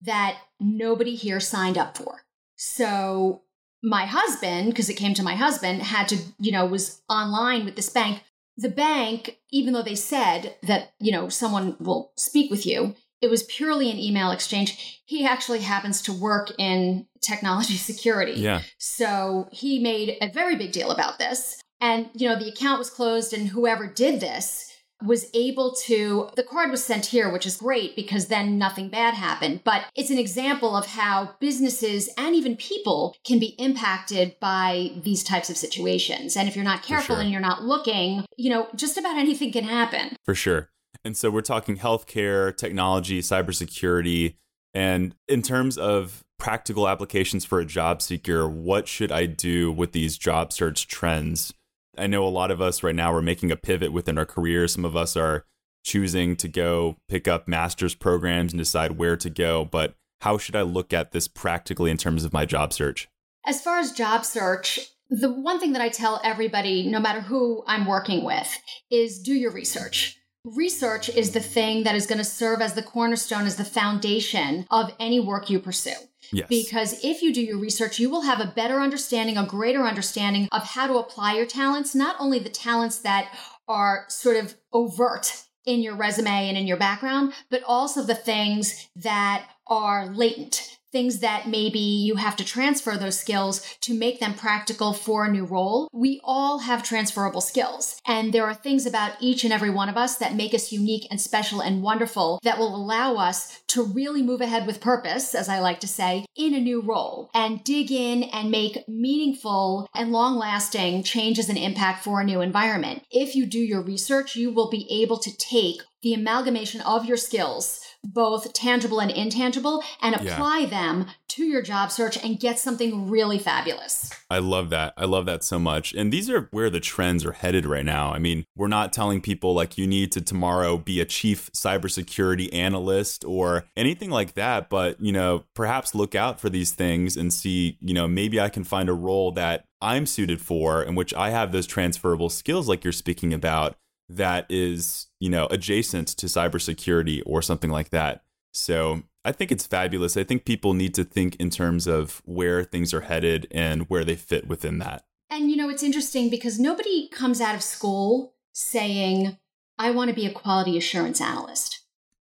that 0.00 0.38
nobody 0.58 1.14
here 1.14 1.40
signed 1.40 1.76
up 1.76 1.98
for. 1.98 2.22
So 2.56 3.42
my 3.82 4.06
husband, 4.06 4.70
because 4.70 4.88
it 4.88 4.94
came 4.94 5.12
to 5.12 5.22
my 5.22 5.34
husband, 5.34 5.82
had 5.82 6.08
to, 6.08 6.16
you 6.38 6.52
know, 6.52 6.64
was 6.64 7.02
online 7.10 7.66
with 7.66 7.76
this 7.76 7.90
bank. 7.90 8.22
The 8.56 8.70
bank, 8.70 9.36
even 9.50 9.74
though 9.74 9.82
they 9.82 9.94
said 9.94 10.56
that, 10.62 10.94
you 11.00 11.12
know, 11.12 11.28
someone 11.28 11.76
will 11.78 12.12
speak 12.16 12.50
with 12.50 12.64
you, 12.64 12.94
it 13.20 13.30
was 13.30 13.42
purely 13.44 13.90
an 13.90 13.98
email 13.98 14.30
exchange. 14.30 15.02
He 15.04 15.26
actually 15.26 15.60
happens 15.60 16.02
to 16.02 16.12
work 16.12 16.52
in 16.58 17.06
technology 17.20 17.74
security. 17.76 18.40
Yeah. 18.40 18.62
So 18.78 19.48
he 19.52 19.78
made 19.78 20.16
a 20.20 20.30
very 20.30 20.56
big 20.56 20.72
deal 20.72 20.90
about 20.90 21.18
this. 21.18 21.60
And, 21.80 22.10
you 22.14 22.28
know, 22.28 22.36
the 22.36 22.48
account 22.48 22.78
was 22.80 22.90
closed, 22.90 23.32
and 23.32 23.48
whoever 23.48 23.86
did 23.86 24.20
this 24.20 24.68
was 25.00 25.30
able 25.32 25.74
to, 25.86 26.28
the 26.34 26.42
card 26.42 26.70
was 26.70 26.84
sent 26.84 27.06
here, 27.06 27.30
which 27.30 27.46
is 27.46 27.56
great 27.56 27.94
because 27.94 28.26
then 28.26 28.58
nothing 28.58 28.88
bad 28.88 29.14
happened. 29.14 29.60
But 29.62 29.84
it's 29.94 30.10
an 30.10 30.18
example 30.18 30.76
of 30.76 30.86
how 30.86 31.36
businesses 31.38 32.10
and 32.18 32.34
even 32.34 32.56
people 32.56 33.14
can 33.24 33.38
be 33.38 33.54
impacted 33.58 34.34
by 34.40 34.90
these 35.04 35.22
types 35.22 35.50
of 35.50 35.56
situations. 35.56 36.36
And 36.36 36.48
if 36.48 36.56
you're 36.56 36.64
not 36.64 36.82
careful 36.82 37.14
sure. 37.14 37.22
and 37.22 37.30
you're 37.30 37.40
not 37.40 37.62
looking, 37.62 38.24
you 38.36 38.50
know, 38.50 38.66
just 38.74 38.98
about 38.98 39.16
anything 39.16 39.52
can 39.52 39.64
happen. 39.64 40.16
For 40.24 40.34
sure. 40.34 40.70
And 41.04 41.16
so 41.16 41.30
we're 41.30 41.40
talking 41.40 41.78
healthcare, 41.78 42.56
technology, 42.56 43.20
cybersecurity. 43.20 44.34
And 44.74 45.14
in 45.26 45.42
terms 45.42 45.78
of 45.78 46.24
practical 46.38 46.88
applications 46.88 47.44
for 47.44 47.60
a 47.60 47.64
job 47.64 48.02
seeker, 48.02 48.48
what 48.48 48.88
should 48.88 49.10
I 49.10 49.26
do 49.26 49.72
with 49.72 49.92
these 49.92 50.18
job 50.18 50.52
search 50.52 50.86
trends? 50.88 51.52
I 51.96 52.06
know 52.06 52.24
a 52.24 52.28
lot 52.28 52.50
of 52.50 52.60
us 52.60 52.82
right 52.82 52.94
now 52.94 53.12
are 53.12 53.22
making 53.22 53.50
a 53.50 53.56
pivot 53.56 53.92
within 53.92 54.18
our 54.18 54.26
careers. 54.26 54.72
Some 54.72 54.84
of 54.84 54.96
us 54.96 55.16
are 55.16 55.44
choosing 55.84 56.36
to 56.36 56.48
go 56.48 56.96
pick 57.08 57.26
up 57.26 57.48
master's 57.48 57.94
programs 57.94 58.52
and 58.52 58.58
decide 58.58 58.98
where 58.98 59.16
to 59.16 59.30
go. 59.30 59.64
But 59.64 59.94
how 60.20 60.38
should 60.38 60.56
I 60.56 60.62
look 60.62 60.92
at 60.92 61.12
this 61.12 61.28
practically 61.28 61.90
in 61.90 61.96
terms 61.96 62.24
of 62.24 62.32
my 62.32 62.44
job 62.44 62.72
search? 62.72 63.08
As 63.46 63.62
far 63.62 63.78
as 63.78 63.92
job 63.92 64.24
search, 64.24 64.80
the 65.08 65.32
one 65.32 65.58
thing 65.58 65.72
that 65.72 65.82
I 65.82 65.88
tell 65.88 66.20
everybody, 66.22 66.86
no 66.86 67.00
matter 67.00 67.20
who 67.20 67.64
I'm 67.66 67.86
working 67.86 68.24
with, 68.24 68.58
is 68.90 69.20
do 69.20 69.32
your 69.32 69.52
research. 69.52 70.17
Research 70.44 71.08
is 71.08 71.32
the 71.32 71.40
thing 71.40 71.82
that 71.82 71.94
is 71.94 72.06
going 72.06 72.18
to 72.18 72.24
serve 72.24 72.60
as 72.60 72.74
the 72.74 72.82
cornerstone, 72.82 73.46
as 73.46 73.56
the 73.56 73.64
foundation 73.64 74.66
of 74.70 74.94
any 74.98 75.20
work 75.20 75.50
you 75.50 75.58
pursue. 75.58 75.90
Yes. 76.32 76.48
Because 76.48 77.04
if 77.04 77.22
you 77.22 77.32
do 77.32 77.40
your 77.40 77.58
research, 77.58 77.98
you 77.98 78.10
will 78.10 78.22
have 78.22 78.40
a 78.40 78.52
better 78.54 78.80
understanding, 78.80 79.36
a 79.36 79.46
greater 79.46 79.82
understanding 79.82 80.48
of 80.52 80.62
how 80.62 80.86
to 80.86 80.98
apply 80.98 81.34
your 81.34 81.46
talents, 81.46 81.94
not 81.94 82.16
only 82.18 82.38
the 82.38 82.50
talents 82.50 82.98
that 82.98 83.32
are 83.66 84.04
sort 84.08 84.36
of 84.36 84.54
overt 84.72 85.44
in 85.64 85.80
your 85.80 85.96
resume 85.96 86.48
and 86.48 86.56
in 86.56 86.66
your 86.66 86.76
background, 86.76 87.32
but 87.50 87.62
also 87.66 88.02
the 88.02 88.14
things 88.14 88.88
that 88.96 89.46
are 89.66 90.06
latent, 90.06 90.77
things 90.98 91.20
that 91.20 91.46
maybe 91.46 91.78
you 91.78 92.16
have 92.16 92.34
to 92.34 92.44
transfer 92.44 92.96
those 92.96 93.16
skills 93.16 93.62
to 93.80 93.94
make 93.94 94.18
them 94.18 94.34
practical 94.34 94.92
for 94.92 95.24
a 95.24 95.30
new 95.30 95.44
role. 95.44 95.88
We 95.92 96.20
all 96.24 96.58
have 96.58 96.82
transferable 96.82 97.40
skills. 97.40 98.00
And 98.04 98.32
there 98.32 98.44
are 98.44 98.52
things 98.52 98.84
about 98.84 99.12
each 99.20 99.44
and 99.44 99.52
every 99.52 99.70
one 99.70 99.88
of 99.88 99.96
us 99.96 100.16
that 100.16 100.34
make 100.34 100.54
us 100.54 100.72
unique 100.72 101.06
and 101.08 101.20
special 101.20 101.60
and 101.60 101.84
wonderful 101.84 102.40
that 102.42 102.58
will 102.58 102.74
allow 102.74 103.14
us 103.14 103.60
to 103.68 103.84
really 103.84 104.22
move 104.22 104.40
ahead 104.40 104.66
with 104.66 104.80
purpose, 104.80 105.36
as 105.36 105.48
I 105.48 105.60
like 105.60 105.78
to 105.80 105.86
say, 105.86 106.26
in 106.34 106.52
a 106.52 106.60
new 106.60 106.80
role 106.80 107.30
and 107.32 107.62
dig 107.62 107.92
in 107.92 108.24
and 108.24 108.50
make 108.50 108.88
meaningful 108.88 109.88
and 109.94 110.10
long 110.10 110.36
lasting 110.36 111.04
changes 111.04 111.48
and 111.48 111.58
impact 111.58 112.02
for 112.02 112.20
a 112.20 112.24
new 112.24 112.40
environment. 112.40 113.04
If 113.08 113.36
you 113.36 113.46
do 113.46 113.60
your 113.60 113.82
research, 113.82 114.34
you 114.34 114.50
will 114.50 114.68
be 114.68 114.90
able 114.90 115.18
to 115.18 115.36
take 115.36 115.80
the 116.02 116.14
amalgamation 116.14 116.80
of 116.80 117.04
your 117.04 117.16
skills 117.16 117.87
both 118.04 118.52
tangible 118.52 119.00
and 119.00 119.10
intangible 119.10 119.82
and 120.00 120.14
apply 120.14 120.60
yeah. 120.60 120.66
them 120.66 121.06
to 121.28 121.44
your 121.44 121.62
job 121.62 121.90
search 121.90 122.22
and 122.22 122.40
get 122.40 122.58
something 122.58 123.08
really 123.08 123.38
fabulous. 123.38 124.10
I 124.30 124.38
love 124.38 124.70
that. 124.70 124.94
I 124.96 125.04
love 125.04 125.26
that 125.26 125.44
so 125.44 125.58
much. 125.58 125.92
And 125.94 126.12
these 126.12 126.30
are 126.30 126.48
where 126.50 126.70
the 126.70 126.80
trends 126.80 127.24
are 127.24 127.32
headed 127.32 127.66
right 127.66 127.84
now. 127.84 128.12
I 128.12 128.18
mean, 128.18 128.44
we're 128.56 128.68
not 128.68 128.92
telling 128.92 129.20
people 129.20 129.54
like 129.54 129.76
you 129.76 129.86
need 129.86 130.12
to 130.12 130.20
tomorrow 130.20 130.78
be 130.78 131.00
a 131.00 131.04
chief 131.04 131.50
cybersecurity 131.52 132.52
analyst 132.52 133.24
or 133.24 133.66
anything 133.76 134.10
like 134.10 134.34
that, 134.34 134.68
but, 134.68 135.00
you 135.00 135.12
know, 135.12 135.44
perhaps 135.54 135.94
look 135.94 136.14
out 136.14 136.40
for 136.40 136.48
these 136.48 136.72
things 136.72 137.16
and 137.16 137.32
see, 137.32 137.78
you 137.80 137.94
know, 137.94 138.08
maybe 138.08 138.40
I 138.40 138.48
can 138.48 138.64
find 138.64 138.88
a 138.88 138.94
role 138.94 139.32
that 139.32 139.64
I'm 139.80 140.06
suited 140.06 140.40
for 140.40 140.82
in 140.82 140.94
which 140.94 141.14
I 141.14 141.30
have 141.30 141.52
those 141.52 141.66
transferable 141.66 142.30
skills 142.30 142.68
like 142.68 142.84
you're 142.84 142.92
speaking 142.92 143.32
about 143.32 143.76
that 144.08 144.46
is, 144.48 145.06
you 145.20 145.30
know, 145.30 145.46
adjacent 145.50 146.08
to 146.08 146.26
cybersecurity 146.26 147.22
or 147.26 147.42
something 147.42 147.70
like 147.70 147.90
that. 147.90 148.22
So 148.52 149.02
I 149.24 149.32
think 149.32 149.52
it's 149.52 149.66
fabulous. 149.66 150.16
I 150.16 150.24
think 150.24 150.44
people 150.44 150.74
need 150.74 150.94
to 150.94 151.04
think 151.04 151.36
in 151.36 151.50
terms 151.50 151.86
of 151.86 152.22
where 152.24 152.64
things 152.64 152.94
are 152.94 153.02
headed 153.02 153.46
and 153.50 153.82
where 153.90 154.04
they 154.04 154.16
fit 154.16 154.48
within 154.48 154.78
that. 154.78 155.04
And, 155.30 155.50
you 155.50 155.56
know, 155.56 155.68
it's 155.68 155.82
interesting 155.82 156.30
because 156.30 156.58
nobody 156.58 157.08
comes 157.08 157.40
out 157.40 157.54
of 157.54 157.62
school 157.62 158.34
saying, 158.52 159.36
I 159.78 159.90
want 159.90 160.08
to 160.08 160.14
be 160.14 160.26
a 160.26 160.32
quality 160.32 160.78
assurance 160.78 161.20
analyst 161.20 161.77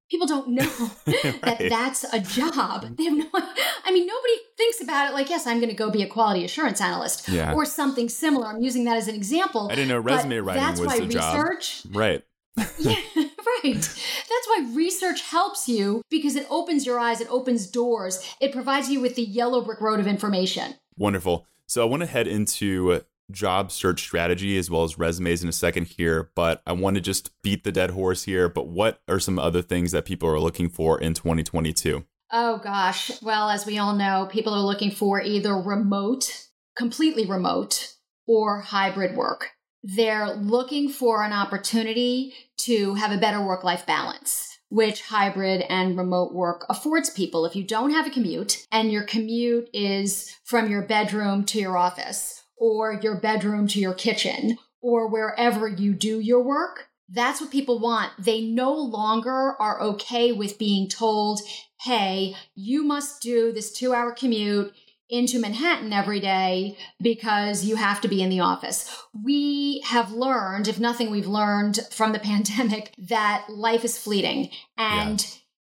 people 0.09 0.27
don't 0.27 0.49
know 0.49 0.63
right. 1.07 1.41
that 1.41 1.65
that's 1.69 2.03
a 2.13 2.19
job. 2.19 2.97
They 2.97 3.05
have 3.05 3.17
no. 3.17 3.25
I 3.33 3.91
mean, 3.91 4.07
nobody 4.07 4.33
thinks 4.57 4.81
about 4.81 5.09
it 5.09 5.13
like, 5.13 5.29
yes, 5.29 5.47
I'm 5.47 5.57
going 5.57 5.69
to 5.69 5.75
go 5.75 5.89
be 5.89 6.03
a 6.03 6.07
quality 6.07 6.43
assurance 6.45 6.81
analyst 6.81 7.27
yeah. 7.29 7.53
or 7.53 7.65
something 7.65 8.09
similar. 8.09 8.47
I'm 8.47 8.61
using 8.61 8.85
that 8.85 8.97
as 8.97 9.07
an 9.07 9.15
example. 9.15 9.69
I 9.71 9.75
didn't 9.75 9.89
know 9.89 9.99
resume 9.99 10.37
writing 10.37 10.63
that's 10.63 10.79
was 10.79 10.87
why 10.87 10.99
the 10.99 11.07
research, 11.07 11.83
job. 11.83 11.95
Right. 11.95 12.23
yeah, 12.79 12.95
right. 13.15 13.73
That's 13.73 14.47
why 14.47 14.71
research 14.73 15.21
helps 15.21 15.69
you 15.69 16.01
because 16.09 16.35
it 16.35 16.47
opens 16.49 16.87
your 16.87 16.99
eyes, 16.99 17.21
it 17.21 17.27
opens 17.29 17.67
doors, 17.67 18.27
it 18.41 18.51
provides 18.51 18.89
you 18.89 18.99
with 18.99 19.15
the 19.15 19.21
yellow 19.21 19.61
brick 19.61 19.79
road 19.79 19.99
of 19.99 20.07
information. 20.07 20.73
Wonderful. 20.97 21.45
So 21.67 21.83
I 21.83 21.85
want 21.85 22.01
to 22.01 22.07
head 22.07 22.27
into 22.27 23.01
job 23.31 23.71
search 23.71 24.01
strategy 24.01 24.57
as 24.57 24.69
well 24.69 24.83
as 24.83 24.97
resumes 24.97 25.43
in 25.43 25.49
a 25.49 25.53
second 25.53 25.87
here, 25.87 26.31
but 26.35 26.61
I 26.65 26.73
want 26.73 26.95
to 26.95 27.01
just 27.01 27.31
beat 27.41 27.63
the 27.63 27.71
dead 27.71 27.91
horse 27.91 28.23
here. 28.23 28.49
But 28.49 28.67
what 28.67 29.01
are 29.07 29.19
some 29.19 29.39
other 29.39 29.61
things 29.61 29.91
that 29.91 30.05
people 30.05 30.29
are 30.29 30.39
looking 30.39 30.69
for 30.69 30.99
in 30.99 31.13
2022? 31.13 32.05
Oh, 32.31 32.57
gosh. 32.57 33.21
Well, 33.21 33.49
as 33.49 33.65
we 33.65 33.77
all 33.77 33.95
know, 33.95 34.27
people 34.31 34.53
are 34.53 34.61
looking 34.61 34.91
for 34.91 35.21
either 35.21 35.55
remote, 35.55 36.47
completely 36.75 37.25
remote, 37.25 37.93
or 38.27 38.61
hybrid 38.61 39.15
work. 39.15 39.51
They're 39.83 40.33
looking 40.35 40.89
for 40.89 41.23
an 41.23 41.31
opportunity 41.31 42.33
to 42.57 42.95
have 42.95 43.11
a 43.11 43.17
better 43.17 43.45
work 43.45 43.63
life 43.63 43.85
balance 43.85 44.57
which 44.69 45.03
hybrid 45.03 45.63
and 45.69 45.97
remote 45.97 46.33
work 46.33 46.65
affords 46.69 47.09
people. 47.09 47.45
If 47.45 47.55
you 47.55 47.63
don't 47.63 47.91
have 47.91 48.07
a 48.07 48.11
commute 48.11 48.65
and 48.71 48.91
your 48.91 49.03
commute 49.03 49.69
is 49.73 50.35
from 50.43 50.69
your 50.69 50.81
bedroom 50.81 51.45
to 51.45 51.59
your 51.59 51.77
office, 51.77 52.43
or 52.57 52.99
your 53.01 53.15
bedroom 53.15 53.67
to 53.67 53.79
your 53.79 53.93
kitchen 53.93 54.57
or 54.81 55.07
wherever 55.07 55.67
you 55.67 55.93
do 55.93 56.19
your 56.19 56.41
work. 56.41 56.89
That's 57.09 57.39
what 57.39 57.51
people 57.51 57.79
want. 57.79 58.11
They 58.19 58.41
no 58.41 58.73
longer 58.73 59.55
are 59.59 59.81
okay 59.81 60.31
with 60.31 60.59
being 60.59 60.89
told, 60.89 61.39
hey, 61.81 62.35
you 62.55 62.83
must 62.83 63.21
do 63.21 63.51
this 63.51 63.71
two 63.71 63.93
hour 63.93 64.11
commute 64.11 64.73
into 65.09 65.39
Manhattan 65.39 65.93
every 65.93 66.19
day 66.19 66.77
because 67.01 67.63
you 67.63 67.77
have 67.77 68.01
to 68.01 68.07
be 68.07 68.21
in 68.21 68.29
the 68.29 68.41
office. 68.41 69.03
We 69.13 69.81
have 69.85 70.11
learned, 70.11 70.67
if 70.67 70.79
nothing, 70.79 71.09
we've 71.09 71.27
learned 71.27 71.79
from 71.91 72.11
the 72.11 72.19
pandemic 72.31 72.93
that 72.97 73.45
life 73.49 73.85
is 73.85 73.97
fleeting 73.97 74.49
and 74.77 75.21
yeah. 75.21 75.27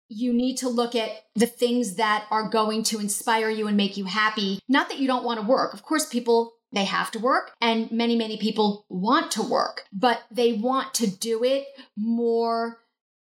you 0.09 0.33
need 0.33 0.57
to 0.57 0.69
look 0.69 0.95
at 0.95 1.11
the 1.35 1.45
things 1.45 1.95
that 1.95 2.25
are 2.31 2.49
going 2.49 2.81
to 2.83 2.99
inspire 2.99 3.49
you 3.49 3.67
and 3.67 3.77
make 3.77 3.95
you 3.95 4.05
happy. 4.05 4.59
Not 4.67 4.89
that 4.89 4.99
you 4.99 5.07
don't 5.07 5.23
want 5.23 5.39
to 5.39 5.45
work. 5.45 5.73
Of 5.73 5.83
course, 5.83 6.07
people 6.07 6.53
they 6.71 6.85
have 6.85 7.11
to 7.11 7.19
work 7.19 7.51
and 7.61 7.91
many, 7.91 8.15
many 8.15 8.37
people 8.37 8.85
want 8.89 9.31
to 9.31 9.43
work, 9.43 9.83
but 9.91 10.23
they 10.29 10.53
want 10.53 10.93
to 10.95 11.07
do 11.07 11.43
it 11.43 11.65
more 11.95 12.79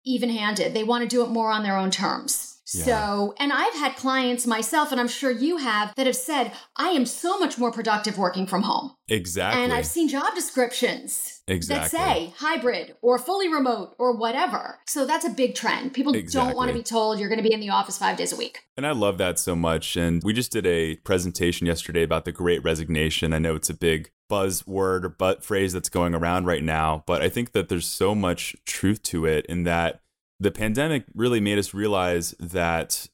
even 0.04 0.30
handed. 0.30 0.74
They 0.74 0.84
want 0.84 1.02
to 1.02 1.08
do 1.08 1.22
it 1.22 1.30
more 1.30 1.50
on 1.50 1.62
their 1.62 1.76
own 1.76 1.90
terms. 1.90 2.60
Yeah. 2.72 2.84
So, 2.84 3.34
and 3.38 3.52
I've 3.52 3.74
had 3.74 3.96
clients 3.96 4.46
myself, 4.46 4.92
and 4.92 5.00
I'm 5.00 5.08
sure 5.08 5.30
you 5.30 5.56
have, 5.56 5.92
that 5.96 6.06
have 6.06 6.16
said, 6.16 6.52
I 6.76 6.90
am 6.90 7.04
so 7.04 7.36
much 7.38 7.58
more 7.58 7.72
productive 7.72 8.16
working 8.16 8.46
from 8.46 8.62
home. 8.62 8.94
Exactly. 9.08 9.60
And 9.60 9.72
I've 9.72 9.86
seen 9.86 10.08
job 10.08 10.34
descriptions 10.36 11.39
exactly. 11.50 11.98
that 11.98 12.06
say 12.06 12.32
hybrid 12.36 12.96
or 13.02 13.18
fully 13.18 13.48
remote 13.52 13.94
or 13.98 14.16
whatever. 14.16 14.78
So 14.86 15.06
that's 15.06 15.24
a 15.24 15.30
big 15.30 15.54
trend. 15.54 15.92
People 15.92 16.14
exactly. 16.14 16.48
don't 16.48 16.56
want 16.56 16.68
to 16.68 16.74
be 16.74 16.82
told 16.82 17.18
you're 17.18 17.28
going 17.28 17.42
to 17.42 17.48
be 17.48 17.52
in 17.52 17.60
the 17.60 17.70
office 17.70 17.98
five 17.98 18.16
days 18.16 18.32
a 18.32 18.36
week. 18.36 18.60
And 18.76 18.86
I 18.86 18.92
love 18.92 19.18
that 19.18 19.38
so 19.38 19.54
much. 19.54 19.96
And 19.96 20.22
we 20.22 20.32
just 20.32 20.52
did 20.52 20.66
a 20.66 20.96
presentation 20.96 21.66
yesterday 21.66 22.02
about 22.02 22.24
the 22.24 22.32
great 22.32 22.62
resignation. 22.62 23.32
I 23.32 23.38
know 23.38 23.54
it's 23.56 23.70
a 23.70 23.74
big 23.74 24.10
buzzword 24.30 25.04
or 25.04 25.08
butt 25.08 25.44
phrase 25.44 25.72
that's 25.72 25.88
going 25.88 26.14
around 26.14 26.46
right 26.46 26.62
now, 26.62 27.02
but 27.06 27.20
I 27.20 27.28
think 27.28 27.52
that 27.52 27.68
there's 27.68 27.86
so 27.86 28.14
much 28.14 28.56
truth 28.64 29.02
to 29.04 29.26
it 29.26 29.44
in 29.46 29.64
that 29.64 30.00
the 30.38 30.50
pandemic 30.50 31.04
really 31.14 31.40
made 31.40 31.58
us 31.58 31.74
realize 31.74 32.30
that 32.38 33.08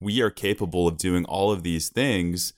we 0.00 0.22
are 0.22 0.30
capable 0.30 0.88
of 0.88 0.96
doing 0.96 1.24
all 1.26 1.52
of 1.52 1.62
these 1.62 1.88
things 1.90 2.54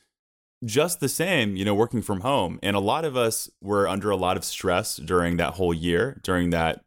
just 0.64 1.00
the 1.00 1.08
same, 1.08 1.56
you 1.56 1.64
know, 1.64 1.74
working 1.74 2.02
from 2.02 2.20
home. 2.20 2.58
And 2.62 2.76
a 2.76 2.80
lot 2.80 3.04
of 3.04 3.16
us 3.16 3.50
were 3.60 3.88
under 3.88 4.10
a 4.10 4.16
lot 4.16 4.36
of 4.36 4.44
stress 4.44 4.96
during 4.96 5.36
that 5.36 5.54
whole 5.54 5.74
year, 5.74 6.20
during 6.22 6.50
that 6.50 6.84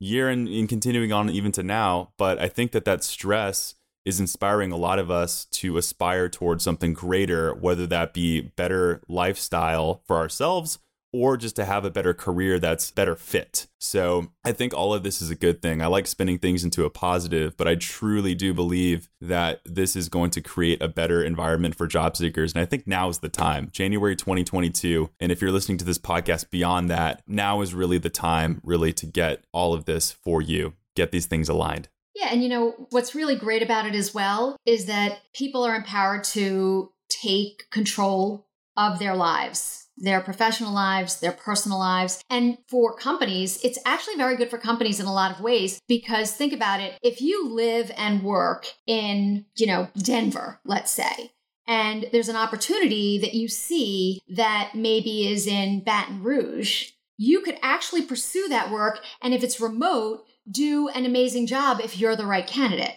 year 0.00 0.28
and, 0.28 0.48
and 0.48 0.68
continuing 0.68 1.12
on 1.12 1.30
even 1.30 1.52
to 1.52 1.62
now. 1.62 2.12
But 2.16 2.38
I 2.38 2.48
think 2.48 2.72
that 2.72 2.84
that 2.84 3.04
stress 3.04 3.74
is 4.04 4.20
inspiring 4.20 4.72
a 4.72 4.76
lot 4.76 4.98
of 4.98 5.10
us 5.10 5.44
to 5.46 5.76
aspire 5.76 6.28
towards 6.28 6.64
something 6.64 6.94
greater, 6.94 7.54
whether 7.54 7.86
that 7.86 8.14
be 8.14 8.40
better 8.40 9.02
lifestyle 9.08 10.02
for 10.06 10.16
ourselves 10.16 10.78
or 11.12 11.36
just 11.36 11.56
to 11.56 11.64
have 11.64 11.84
a 11.84 11.90
better 11.90 12.12
career 12.12 12.58
that's 12.58 12.90
better 12.90 13.16
fit. 13.16 13.66
So 13.78 14.32
I 14.44 14.52
think 14.52 14.74
all 14.74 14.92
of 14.92 15.02
this 15.02 15.22
is 15.22 15.30
a 15.30 15.34
good 15.34 15.62
thing. 15.62 15.80
I 15.80 15.86
like 15.86 16.06
spinning 16.06 16.38
things 16.38 16.64
into 16.64 16.84
a 16.84 16.90
positive, 16.90 17.56
but 17.56 17.68
I 17.68 17.76
truly 17.76 18.34
do 18.34 18.52
believe 18.52 19.08
that 19.20 19.60
this 19.64 19.96
is 19.96 20.08
going 20.08 20.30
to 20.32 20.40
create 20.40 20.82
a 20.82 20.88
better 20.88 21.22
environment 21.22 21.74
for 21.74 21.86
job 21.86 22.16
seekers. 22.16 22.52
And 22.52 22.60
I 22.60 22.66
think 22.66 22.86
now 22.86 23.08
is 23.08 23.18
the 23.18 23.28
time, 23.28 23.70
January 23.72 24.16
2022. 24.16 25.10
And 25.20 25.32
if 25.32 25.40
you're 25.40 25.52
listening 25.52 25.78
to 25.78 25.84
this 25.84 25.98
podcast 25.98 26.50
beyond 26.50 26.90
that, 26.90 27.22
now 27.26 27.60
is 27.62 27.74
really 27.74 27.98
the 27.98 28.10
time, 28.10 28.60
really, 28.62 28.92
to 28.94 29.06
get 29.06 29.44
all 29.52 29.72
of 29.72 29.86
this 29.86 30.12
for 30.12 30.42
you, 30.42 30.74
get 30.94 31.12
these 31.12 31.26
things 31.26 31.48
aligned. 31.48 31.88
Yeah. 32.14 32.28
And 32.32 32.42
you 32.42 32.48
know, 32.48 32.88
what's 32.90 33.14
really 33.14 33.36
great 33.36 33.62
about 33.62 33.86
it 33.86 33.94
as 33.94 34.12
well 34.12 34.56
is 34.66 34.86
that 34.86 35.20
people 35.32 35.62
are 35.64 35.76
empowered 35.76 36.24
to 36.24 36.90
take 37.08 37.70
control 37.70 38.48
of 38.76 38.98
their 38.98 39.14
lives 39.14 39.87
their 40.00 40.20
professional 40.20 40.72
lives, 40.72 41.20
their 41.20 41.32
personal 41.32 41.78
lives. 41.78 42.22
And 42.30 42.58
for 42.68 42.94
companies, 42.94 43.62
it's 43.64 43.78
actually 43.84 44.16
very 44.16 44.36
good 44.36 44.50
for 44.50 44.58
companies 44.58 45.00
in 45.00 45.06
a 45.06 45.12
lot 45.12 45.32
of 45.32 45.40
ways 45.40 45.80
because 45.88 46.32
think 46.32 46.52
about 46.52 46.80
it. 46.80 46.98
If 47.02 47.20
you 47.20 47.48
live 47.48 47.90
and 47.96 48.22
work 48.22 48.66
in, 48.86 49.46
you 49.56 49.66
know, 49.66 49.88
Denver, 49.96 50.60
let's 50.64 50.92
say, 50.92 51.32
and 51.66 52.06
there's 52.12 52.30
an 52.30 52.36
opportunity 52.36 53.18
that 53.18 53.34
you 53.34 53.46
see 53.46 54.22
that 54.28 54.70
maybe 54.74 55.28
is 55.28 55.46
in 55.46 55.84
Baton 55.84 56.22
Rouge, 56.22 56.92
you 57.18 57.40
could 57.42 57.58
actually 57.62 58.02
pursue 58.02 58.48
that 58.48 58.70
work. 58.70 59.00
And 59.20 59.34
if 59.34 59.44
it's 59.44 59.60
remote, 59.60 60.24
do 60.50 60.88
an 60.88 61.04
amazing 61.04 61.46
job 61.46 61.80
if 61.82 61.98
you're 61.98 62.16
the 62.16 62.24
right 62.24 62.46
candidate. 62.46 62.96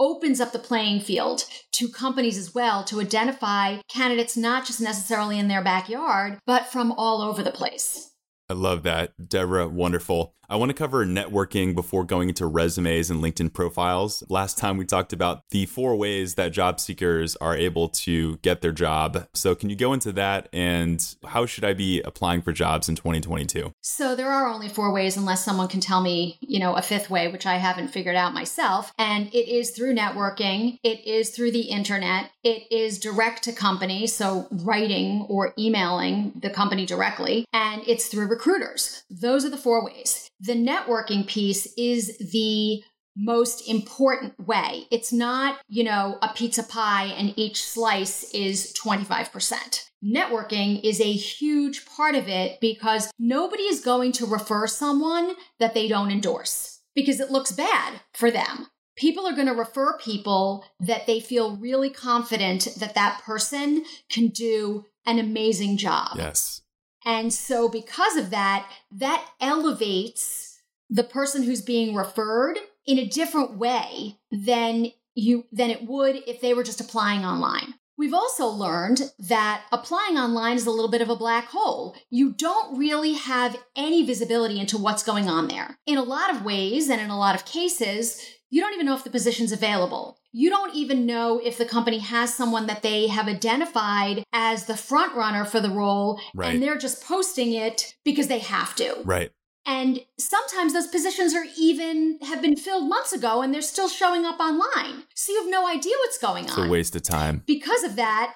Opens 0.00 0.40
up 0.40 0.52
the 0.52 0.58
playing 0.58 1.00
field 1.00 1.44
to 1.72 1.88
companies 1.88 2.36
as 2.36 2.54
well 2.54 2.82
to 2.84 3.00
identify 3.00 3.78
candidates 3.88 4.36
not 4.36 4.66
just 4.66 4.80
necessarily 4.80 5.38
in 5.38 5.48
their 5.48 5.62
backyard, 5.62 6.38
but 6.46 6.66
from 6.66 6.92
all 6.92 7.22
over 7.22 7.42
the 7.42 7.52
place. 7.52 8.13
I 8.48 8.52
love 8.52 8.82
that. 8.82 9.28
Deborah, 9.28 9.68
wonderful. 9.68 10.34
I 10.48 10.56
want 10.56 10.70
to 10.70 10.74
cover 10.74 11.06
networking 11.06 11.74
before 11.74 12.04
going 12.04 12.28
into 12.28 12.46
resumes 12.46 13.10
and 13.10 13.22
LinkedIn 13.22 13.52
profiles. 13.52 14.22
Last 14.28 14.58
time 14.58 14.76
we 14.76 14.84
talked 14.84 15.12
about 15.12 15.42
the 15.50 15.66
four 15.66 15.96
ways 15.96 16.34
that 16.34 16.52
job 16.52 16.80
seekers 16.80 17.34
are 17.36 17.56
able 17.56 17.88
to 17.88 18.36
get 18.38 18.60
their 18.60 18.72
job. 18.72 19.26
So, 19.32 19.54
can 19.54 19.70
you 19.70 19.76
go 19.76 19.92
into 19.92 20.12
that 20.12 20.48
and 20.52 21.04
how 21.26 21.46
should 21.46 21.64
I 21.64 21.72
be 21.72 22.02
applying 22.02 22.42
for 22.42 22.52
jobs 22.52 22.88
in 22.88 22.96
2022? 22.96 23.72
So, 23.80 24.14
there 24.14 24.30
are 24.30 24.48
only 24.48 24.68
four 24.68 24.92
ways 24.92 25.16
unless 25.16 25.44
someone 25.44 25.68
can 25.68 25.80
tell 25.80 26.00
me, 26.00 26.38
you 26.40 26.58
know, 26.58 26.74
a 26.74 26.82
fifth 26.82 27.08
way, 27.08 27.28
which 27.28 27.46
I 27.46 27.56
haven't 27.56 27.88
figured 27.88 28.16
out 28.16 28.34
myself. 28.34 28.92
And 28.98 29.28
it 29.28 29.48
is 29.48 29.70
through 29.70 29.94
networking, 29.94 30.78
it 30.82 31.04
is 31.06 31.30
through 31.30 31.52
the 31.52 31.62
internet, 31.62 32.30
it 32.42 32.70
is 32.70 32.98
direct 32.98 33.42
to 33.44 33.52
company, 33.52 34.06
so 34.06 34.46
writing 34.50 35.26
or 35.28 35.54
emailing 35.58 36.32
the 36.40 36.50
company 36.50 36.84
directly, 36.84 37.46
and 37.52 37.82
it's 37.86 38.06
through 38.06 38.28
recruiters. 38.34 39.04
Those 39.08 39.44
are 39.44 39.50
the 39.50 39.56
four 39.56 39.84
ways. 39.84 40.28
The 40.40 40.54
networking 40.54 41.26
piece 41.26 41.66
is 41.78 42.18
the 42.18 42.82
most 43.16 43.68
important 43.68 44.34
way. 44.44 44.86
It's 44.90 45.12
not, 45.12 45.60
you 45.68 45.84
know, 45.84 46.18
a 46.20 46.32
pizza 46.34 46.64
pie 46.64 47.06
and 47.06 47.32
each 47.36 47.62
slice 47.62 48.24
is 48.34 48.74
25%. 48.84 49.88
Networking 50.04 50.80
is 50.82 51.00
a 51.00 51.12
huge 51.12 51.86
part 51.86 52.14
of 52.14 52.28
it 52.28 52.60
because 52.60 53.10
nobody 53.18 53.62
is 53.62 53.80
going 53.80 54.12
to 54.12 54.26
refer 54.26 54.66
someone 54.66 55.34
that 55.60 55.74
they 55.74 55.86
don't 55.86 56.10
endorse 56.10 56.80
because 56.94 57.20
it 57.20 57.30
looks 57.30 57.52
bad 57.52 58.00
for 58.12 58.30
them. 58.30 58.66
People 58.96 59.26
are 59.26 59.34
going 59.34 59.48
to 59.48 59.54
refer 59.54 59.96
people 59.98 60.64
that 60.80 61.06
they 61.06 61.20
feel 61.20 61.56
really 61.56 61.90
confident 61.90 62.68
that 62.78 62.94
that 62.94 63.22
person 63.24 63.84
can 64.10 64.28
do 64.28 64.84
an 65.06 65.18
amazing 65.18 65.76
job. 65.76 66.16
Yes. 66.16 66.62
And 67.04 67.32
so, 67.32 67.68
because 67.68 68.16
of 68.16 68.30
that, 68.30 68.68
that 68.92 69.26
elevates 69.40 70.60
the 70.88 71.04
person 71.04 71.42
who's 71.42 71.62
being 71.62 71.94
referred 71.94 72.58
in 72.86 72.98
a 72.98 73.06
different 73.06 73.56
way 73.56 74.18
than 74.30 74.92
you 75.14 75.44
than 75.52 75.70
it 75.70 75.86
would 75.86 76.16
if 76.26 76.40
they 76.40 76.54
were 76.54 76.64
just 76.64 76.80
applying 76.80 77.24
online. 77.24 77.74
We've 77.96 78.14
also 78.14 78.46
learned 78.46 79.12
that 79.20 79.62
applying 79.70 80.18
online 80.18 80.56
is 80.56 80.66
a 80.66 80.70
little 80.70 80.90
bit 80.90 81.00
of 81.00 81.10
a 81.10 81.16
black 81.16 81.46
hole. 81.46 81.94
You 82.10 82.32
don't 82.32 82.76
really 82.76 83.12
have 83.12 83.56
any 83.76 84.04
visibility 84.04 84.58
into 84.58 84.78
what's 84.78 85.04
going 85.04 85.28
on 85.28 85.46
there. 85.46 85.78
In 85.86 85.96
a 85.96 86.02
lot 86.02 86.34
of 86.34 86.44
ways 86.44 86.90
and 86.90 87.00
in 87.00 87.10
a 87.10 87.18
lot 87.18 87.36
of 87.36 87.44
cases, 87.44 88.20
you 88.54 88.60
don't 88.60 88.72
even 88.74 88.86
know 88.86 88.94
if 88.94 89.02
the 89.02 89.10
position's 89.10 89.50
available. 89.50 90.20
You 90.30 90.48
don't 90.48 90.72
even 90.76 91.06
know 91.06 91.40
if 91.42 91.58
the 91.58 91.64
company 91.64 91.98
has 91.98 92.32
someone 92.32 92.68
that 92.68 92.82
they 92.82 93.08
have 93.08 93.26
identified 93.26 94.22
as 94.32 94.66
the 94.66 94.76
front 94.76 95.16
runner 95.16 95.44
for 95.44 95.60
the 95.60 95.70
role 95.70 96.20
Right. 96.36 96.54
and 96.54 96.62
they're 96.62 96.78
just 96.78 97.02
posting 97.02 97.52
it 97.52 97.96
because 98.04 98.28
they 98.28 98.38
have 98.38 98.76
to. 98.76 98.94
Right. 99.04 99.32
And 99.66 99.98
sometimes 100.20 100.72
those 100.72 100.86
positions 100.86 101.34
are 101.34 101.46
even 101.58 102.20
have 102.22 102.40
been 102.40 102.54
filled 102.54 102.88
months 102.88 103.12
ago 103.12 103.42
and 103.42 103.52
they're 103.52 103.60
still 103.74 103.88
showing 103.88 104.24
up 104.24 104.38
online. 104.38 105.02
So 105.16 105.32
you 105.32 105.42
have 105.42 105.50
no 105.50 105.66
idea 105.66 105.94
what's 106.04 106.18
going 106.18 106.44
It's 106.44 106.52
on. 106.56 106.60
It's 106.60 106.68
a 106.68 106.70
waste 106.70 106.94
of 106.94 107.02
time. 107.02 107.42
Because 107.46 107.82
of 107.82 107.96
that, 107.96 108.34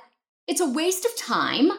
it's 0.48 0.60
a 0.60 0.68
waste 0.68 1.04
of 1.04 1.16
time 1.16 1.70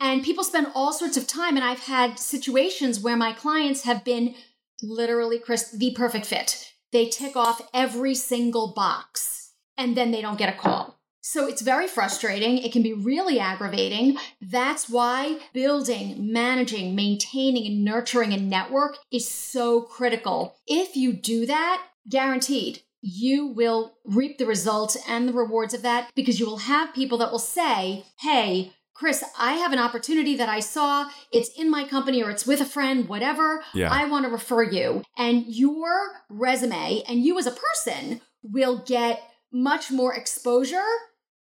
and 0.00 0.22
people 0.22 0.44
spend 0.44 0.68
all 0.74 0.94
sorts 0.94 1.18
of 1.18 1.26
time 1.26 1.56
and 1.56 1.64
I've 1.64 1.80
had 1.80 2.18
situations 2.18 3.00
where 3.00 3.18
my 3.18 3.34
clients 3.34 3.82
have 3.82 4.02
been 4.02 4.34
literally 4.82 5.38
Chris 5.38 5.70
the 5.72 5.92
perfect 5.94 6.24
fit. 6.24 6.71
They 6.92 7.08
tick 7.08 7.36
off 7.36 7.68
every 7.72 8.14
single 8.14 8.72
box 8.74 9.52
and 9.76 9.96
then 9.96 10.10
they 10.10 10.20
don't 10.20 10.38
get 10.38 10.54
a 10.54 10.58
call. 10.58 10.98
So 11.24 11.46
it's 11.46 11.62
very 11.62 11.86
frustrating. 11.86 12.58
It 12.58 12.72
can 12.72 12.82
be 12.82 12.92
really 12.92 13.38
aggravating. 13.38 14.18
That's 14.40 14.88
why 14.88 15.38
building, 15.54 16.32
managing, 16.32 16.96
maintaining, 16.96 17.64
and 17.66 17.84
nurturing 17.84 18.32
a 18.32 18.36
network 18.36 18.98
is 19.10 19.30
so 19.30 19.82
critical. 19.82 20.56
If 20.66 20.96
you 20.96 21.12
do 21.12 21.46
that, 21.46 21.86
guaranteed, 22.08 22.82
you 23.00 23.46
will 23.46 23.94
reap 24.04 24.38
the 24.38 24.46
results 24.46 24.96
and 25.08 25.28
the 25.28 25.32
rewards 25.32 25.74
of 25.74 25.82
that 25.82 26.10
because 26.16 26.40
you 26.40 26.46
will 26.46 26.58
have 26.58 26.92
people 26.92 27.18
that 27.18 27.30
will 27.30 27.38
say, 27.38 28.04
Hey, 28.18 28.72
Chris, 28.94 29.24
I 29.38 29.54
have 29.54 29.72
an 29.72 29.78
opportunity 29.78 30.36
that 30.36 30.48
I 30.48 30.60
saw. 30.60 31.08
It's 31.32 31.48
in 31.58 31.70
my 31.70 31.84
company 31.84 32.22
or 32.22 32.30
it's 32.30 32.46
with 32.46 32.60
a 32.60 32.66
friend, 32.66 33.08
whatever. 33.08 33.64
Yeah. 33.74 33.90
I 33.90 34.04
want 34.06 34.24
to 34.26 34.30
refer 34.30 34.62
you. 34.62 35.02
And 35.16 35.44
your 35.46 36.22
resume 36.28 37.02
and 37.08 37.22
you 37.22 37.38
as 37.38 37.46
a 37.46 37.52
person 37.52 38.20
will 38.42 38.82
get 38.86 39.22
much 39.52 39.90
more 39.90 40.14
exposure 40.14 40.82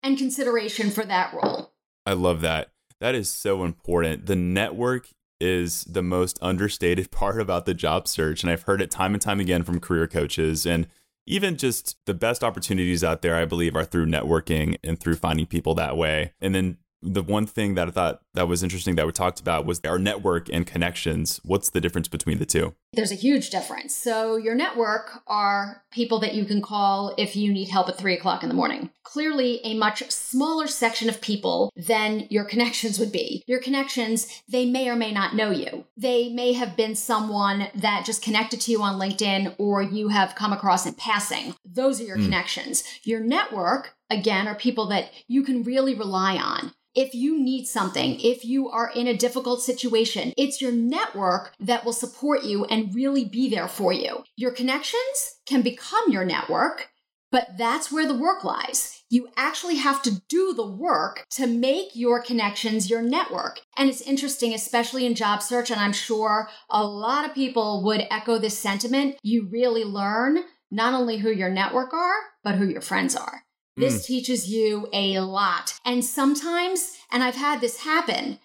and 0.02 0.18
consideration 0.18 0.90
for 0.90 1.04
that 1.04 1.32
role. 1.32 1.72
I 2.06 2.12
love 2.12 2.40
that. 2.40 2.70
That 3.00 3.14
is 3.14 3.30
so 3.30 3.64
important. 3.64 4.26
The 4.26 4.36
network 4.36 5.08
is 5.40 5.84
the 5.84 6.02
most 6.02 6.38
understated 6.42 7.10
part 7.12 7.40
about 7.40 7.66
the 7.66 7.74
job 7.74 8.08
search. 8.08 8.42
And 8.42 8.50
I've 8.50 8.62
heard 8.62 8.82
it 8.82 8.90
time 8.90 9.14
and 9.14 9.22
time 9.22 9.40
again 9.40 9.62
from 9.62 9.80
career 9.80 10.08
coaches. 10.08 10.66
And 10.66 10.88
even 11.26 11.56
just 11.56 11.96
the 12.06 12.14
best 12.14 12.42
opportunities 12.42 13.04
out 13.04 13.22
there, 13.22 13.36
I 13.36 13.44
believe, 13.44 13.76
are 13.76 13.84
through 13.84 14.06
networking 14.06 14.76
and 14.82 14.98
through 14.98 15.16
finding 15.16 15.46
people 15.46 15.74
that 15.74 15.96
way. 15.96 16.32
And 16.40 16.54
then 16.54 16.78
the 17.02 17.22
one 17.22 17.46
thing 17.46 17.74
that 17.74 17.88
I 17.88 17.90
thought 17.90 18.22
that 18.34 18.48
was 18.48 18.62
interesting 18.62 18.96
that 18.96 19.06
we 19.06 19.12
talked 19.12 19.40
about 19.40 19.66
was 19.66 19.80
our 19.84 19.98
network 19.98 20.48
and 20.52 20.66
connections. 20.66 21.40
What's 21.44 21.70
the 21.70 21.80
difference 21.80 22.08
between 22.08 22.38
the 22.38 22.46
two? 22.46 22.74
There's 22.92 23.12
a 23.12 23.16
huge 23.16 23.50
difference. 23.50 23.94
So, 23.94 24.36
your 24.36 24.54
network 24.54 25.22
are 25.26 25.82
people 25.92 26.18
that 26.20 26.34
you 26.34 26.44
can 26.44 26.62
call 26.62 27.14
if 27.18 27.36
you 27.36 27.52
need 27.52 27.68
help 27.68 27.88
at 27.88 27.98
three 27.98 28.14
o'clock 28.14 28.42
in 28.42 28.48
the 28.48 28.54
morning. 28.54 28.90
Clearly, 29.02 29.60
a 29.62 29.74
much 29.74 30.10
smaller 30.10 30.66
section 30.66 31.08
of 31.08 31.20
people 31.20 31.70
than 31.76 32.26
your 32.30 32.44
connections 32.52 32.98
would 32.98 33.12
be. 33.12 33.44
Your 33.46 33.60
connections, 33.60 34.42
they 34.48 34.66
may 34.66 34.88
or 34.88 34.96
may 34.96 35.12
not 35.12 35.34
know 35.34 35.50
you. 35.50 35.84
They 35.96 36.30
may 36.30 36.54
have 36.54 36.76
been 36.76 36.94
someone 36.94 37.68
that 37.74 38.04
just 38.06 38.22
connected 38.22 38.60
to 38.62 38.72
you 38.72 38.82
on 38.82 38.98
LinkedIn 38.98 39.54
or 39.58 39.82
you 39.82 40.08
have 40.08 40.34
come 40.34 40.52
across 40.52 40.86
in 40.86 40.94
passing. 40.94 41.54
Those 41.64 42.00
are 42.00 42.04
your 42.04 42.16
mm. 42.16 42.24
connections. 42.24 42.84
Your 43.02 43.20
network, 43.20 43.94
again, 44.10 44.48
are 44.48 44.54
people 44.54 44.86
that 44.88 45.10
you 45.26 45.42
can 45.42 45.62
really 45.62 45.94
rely 45.94 46.36
on. 46.36 46.72
If 46.94 47.14
you 47.14 47.38
need 47.38 47.66
something, 47.66 48.18
if 48.20 48.44
you 48.44 48.68
are 48.70 48.90
in 48.90 49.06
a 49.06 49.16
difficult 49.16 49.62
situation, 49.62 50.32
it's 50.36 50.60
your 50.60 50.72
network 50.72 51.52
that 51.60 51.84
will 51.84 51.92
support 51.92 52.42
you 52.42 52.64
and 52.64 52.94
really 52.94 53.24
be 53.24 53.48
there 53.48 53.68
for 53.68 53.92
you. 53.92 54.24
Your 54.36 54.50
connections 54.50 55.38
can 55.46 55.62
become 55.62 56.10
your 56.10 56.24
network, 56.24 56.88
but 57.30 57.56
that's 57.56 57.92
where 57.92 58.08
the 58.08 58.16
work 58.18 58.42
lies. 58.42 59.04
You 59.10 59.28
actually 59.36 59.76
have 59.76 60.02
to 60.02 60.22
do 60.28 60.52
the 60.54 60.66
work 60.66 61.24
to 61.32 61.46
make 61.46 61.94
your 61.94 62.22
connections 62.22 62.90
your 62.90 63.02
network. 63.02 63.60
And 63.76 63.88
it's 63.88 64.00
interesting, 64.00 64.52
especially 64.52 65.06
in 65.06 65.14
job 65.14 65.42
search, 65.42 65.70
and 65.70 65.80
I'm 65.80 65.92
sure 65.92 66.48
a 66.68 66.84
lot 66.84 67.24
of 67.24 67.34
people 67.34 67.84
would 67.84 68.06
echo 68.10 68.38
this 68.38 68.58
sentiment. 68.58 69.16
You 69.22 69.48
really 69.50 69.84
learn 69.84 70.38
not 70.70 70.94
only 70.94 71.18
who 71.18 71.30
your 71.30 71.50
network 71.50 71.92
are, 71.94 72.16
but 72.42 72.56
who 72.56 72.66
your 72.66 72.82
friends 72.82 73.14
are. 73.14 73.44
This 73.78 74.02
mm. 74.02 74.06
teaches 74.06 74.48
you 74.48 74.88
a 74.92 75.20
lot. 75.20 75.74
And 75.84 76.04
sometimes, 76.04 76.96
and 77.10 77.22
I've 77.22 77.36
had 77.36 77.60
this 77.60 77.80
happen, 77.80 78.38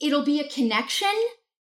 it'll 0.00 0.24
be 0.24 0.40
a 0.40 0.48
connection 0.48 1.14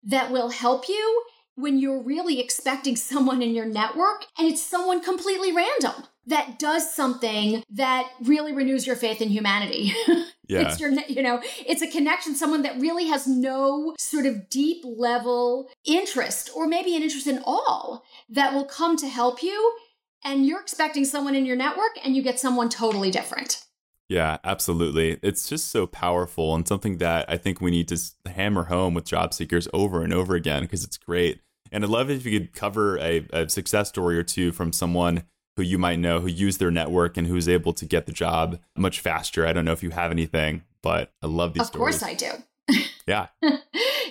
that 0.04 0.30
will 0.30 0.50
help 0.50 0.88
you 0.88 1.24
when 1.56 1.78
you're 1.78 2.02
really 2.02 2.40
expecting 2.40 2.96
someone 3.10 3.42
in 3.42 3.54
your 3.54 3.66
network 3.66 4.24
and 4.38 4.48
it's 4.48 4.62
someone 4.62 5.02
completely 5.02 5.52
random 5.52 6.04
that 6.26 6.58
does 6.58 6.94
something 6.94 7.62
that 7.70 8.08
really 8.22 8.52
renews 8.52 8.86
your 8.86 8.96
faith 8.96 9.20
in 9.20 9.28
humanity. 9.28 9.92
Yeah. 10.50 10.68
it's 10.68 10.80
your, 10.80 10.90
you 11.06 11.22
know, 11.22 11.40
it's 11.64 11.80
a 11.80 11.86
connection, 11.86 12.34
someone 12.34 12.62
that 12.62 12.80
really 12.80 13.06
has 13.06 13.24
no 13.24 13.94
sort 14.00 14.26
of 14.26 14.50
deep 14.50 14.82
level 14.84 15.68
interest 15.84 16.50
or 16.56 16.66
maybe 16.66 16.96
an 16.96 17.04
interest 17.04 17.28
in 17.28 17.40
all 17.44 18.02
that 18.28 18.52
will 18.52 18.64
come 18.64 18.96
to 18.96 19.06
help 19.06 19.44
you. 19.44 19.76
And 20.24 20.46
you're 20.46 20.60
expecting 20.60 21.04
someone 21.04 21.34
in 21.34 21.46
your 21.46 21.56
network 21.56 21.98
and 22.04 22.14
you 22.14 22.22
get 22.22 22.38
someone 22.38 22.68
totally 22.68 23.10
different. 23.10 23.64
Yeah, 24.08 24.38
absolutely. 24.42 25.18
It's 25.22 25.48
just 25.48 25.70
so 25.70 25.86
powerful 25.86 26.54
and 26.54 26.66
something 26.66 26.98
that 26.98 27.30
I 27.30 27.36
think 27.36 27.60
we 27.60 27.70
need 27.70 27.88
to 27.88 27.98
hammer 28.26 28.64
home 28.64 28.92
with 28.92 29.04
job 29.04 29.32
seekers 29.32 29.68
over 29.72 30.02
and 30.02 30.12
over 30.12 30.34
again 30.34 30.62
because 30.62 30.84
it's 30.84 30.98
great. 30.98 31.40
And 31.70 31.84
I'd 31.84 31.90
love 31.90 32.10
it 32.10 32.16
if 32.16 32.26
you 32.26 32.38
could 32.38 32.52
cover 32.52 32.98
a, 32.98 33.24
a 33.32 33.48
success 33.48 33.88
story 33.88 34.18
or 34.18 34.24
two 34.24 34.50
from 34.50 34.72
someone 34.72 35.22
who 35.56 35.62
you 35.62 35.78
might 35.78 36.00
know 36.00 36.20
who 36.20 36.26
used 36.26 36.58
their 36.58 36.72
network 36.72 37.16
and 37.16 37.26
who 37.26 37.34
was 37.34 37.48
able 37.48 37.72
to 37.74 37.86
get 37.86 38.06
the 38.06 38.12
job 38.12 38.58
much 38.76 38.98
faster. 39.00 39.46
I 39.46 39.52
don't 39.52 39.64
know 39.64 39.72
if 39.72 39.82
you 39.82 39.90
have 39.90 40.10
anything, 40.10 40.64
but 40.82 41.12
I 41.22 41.26
love 41.26 41.54
these 41.54 41.62
of 41.62 41.66
stories. 41.68 41.96
Of 41.96 42.00
course 42.02 42.10
I 42.10 42.14
do. 42.14 42.82
yeah. 43.06 43.28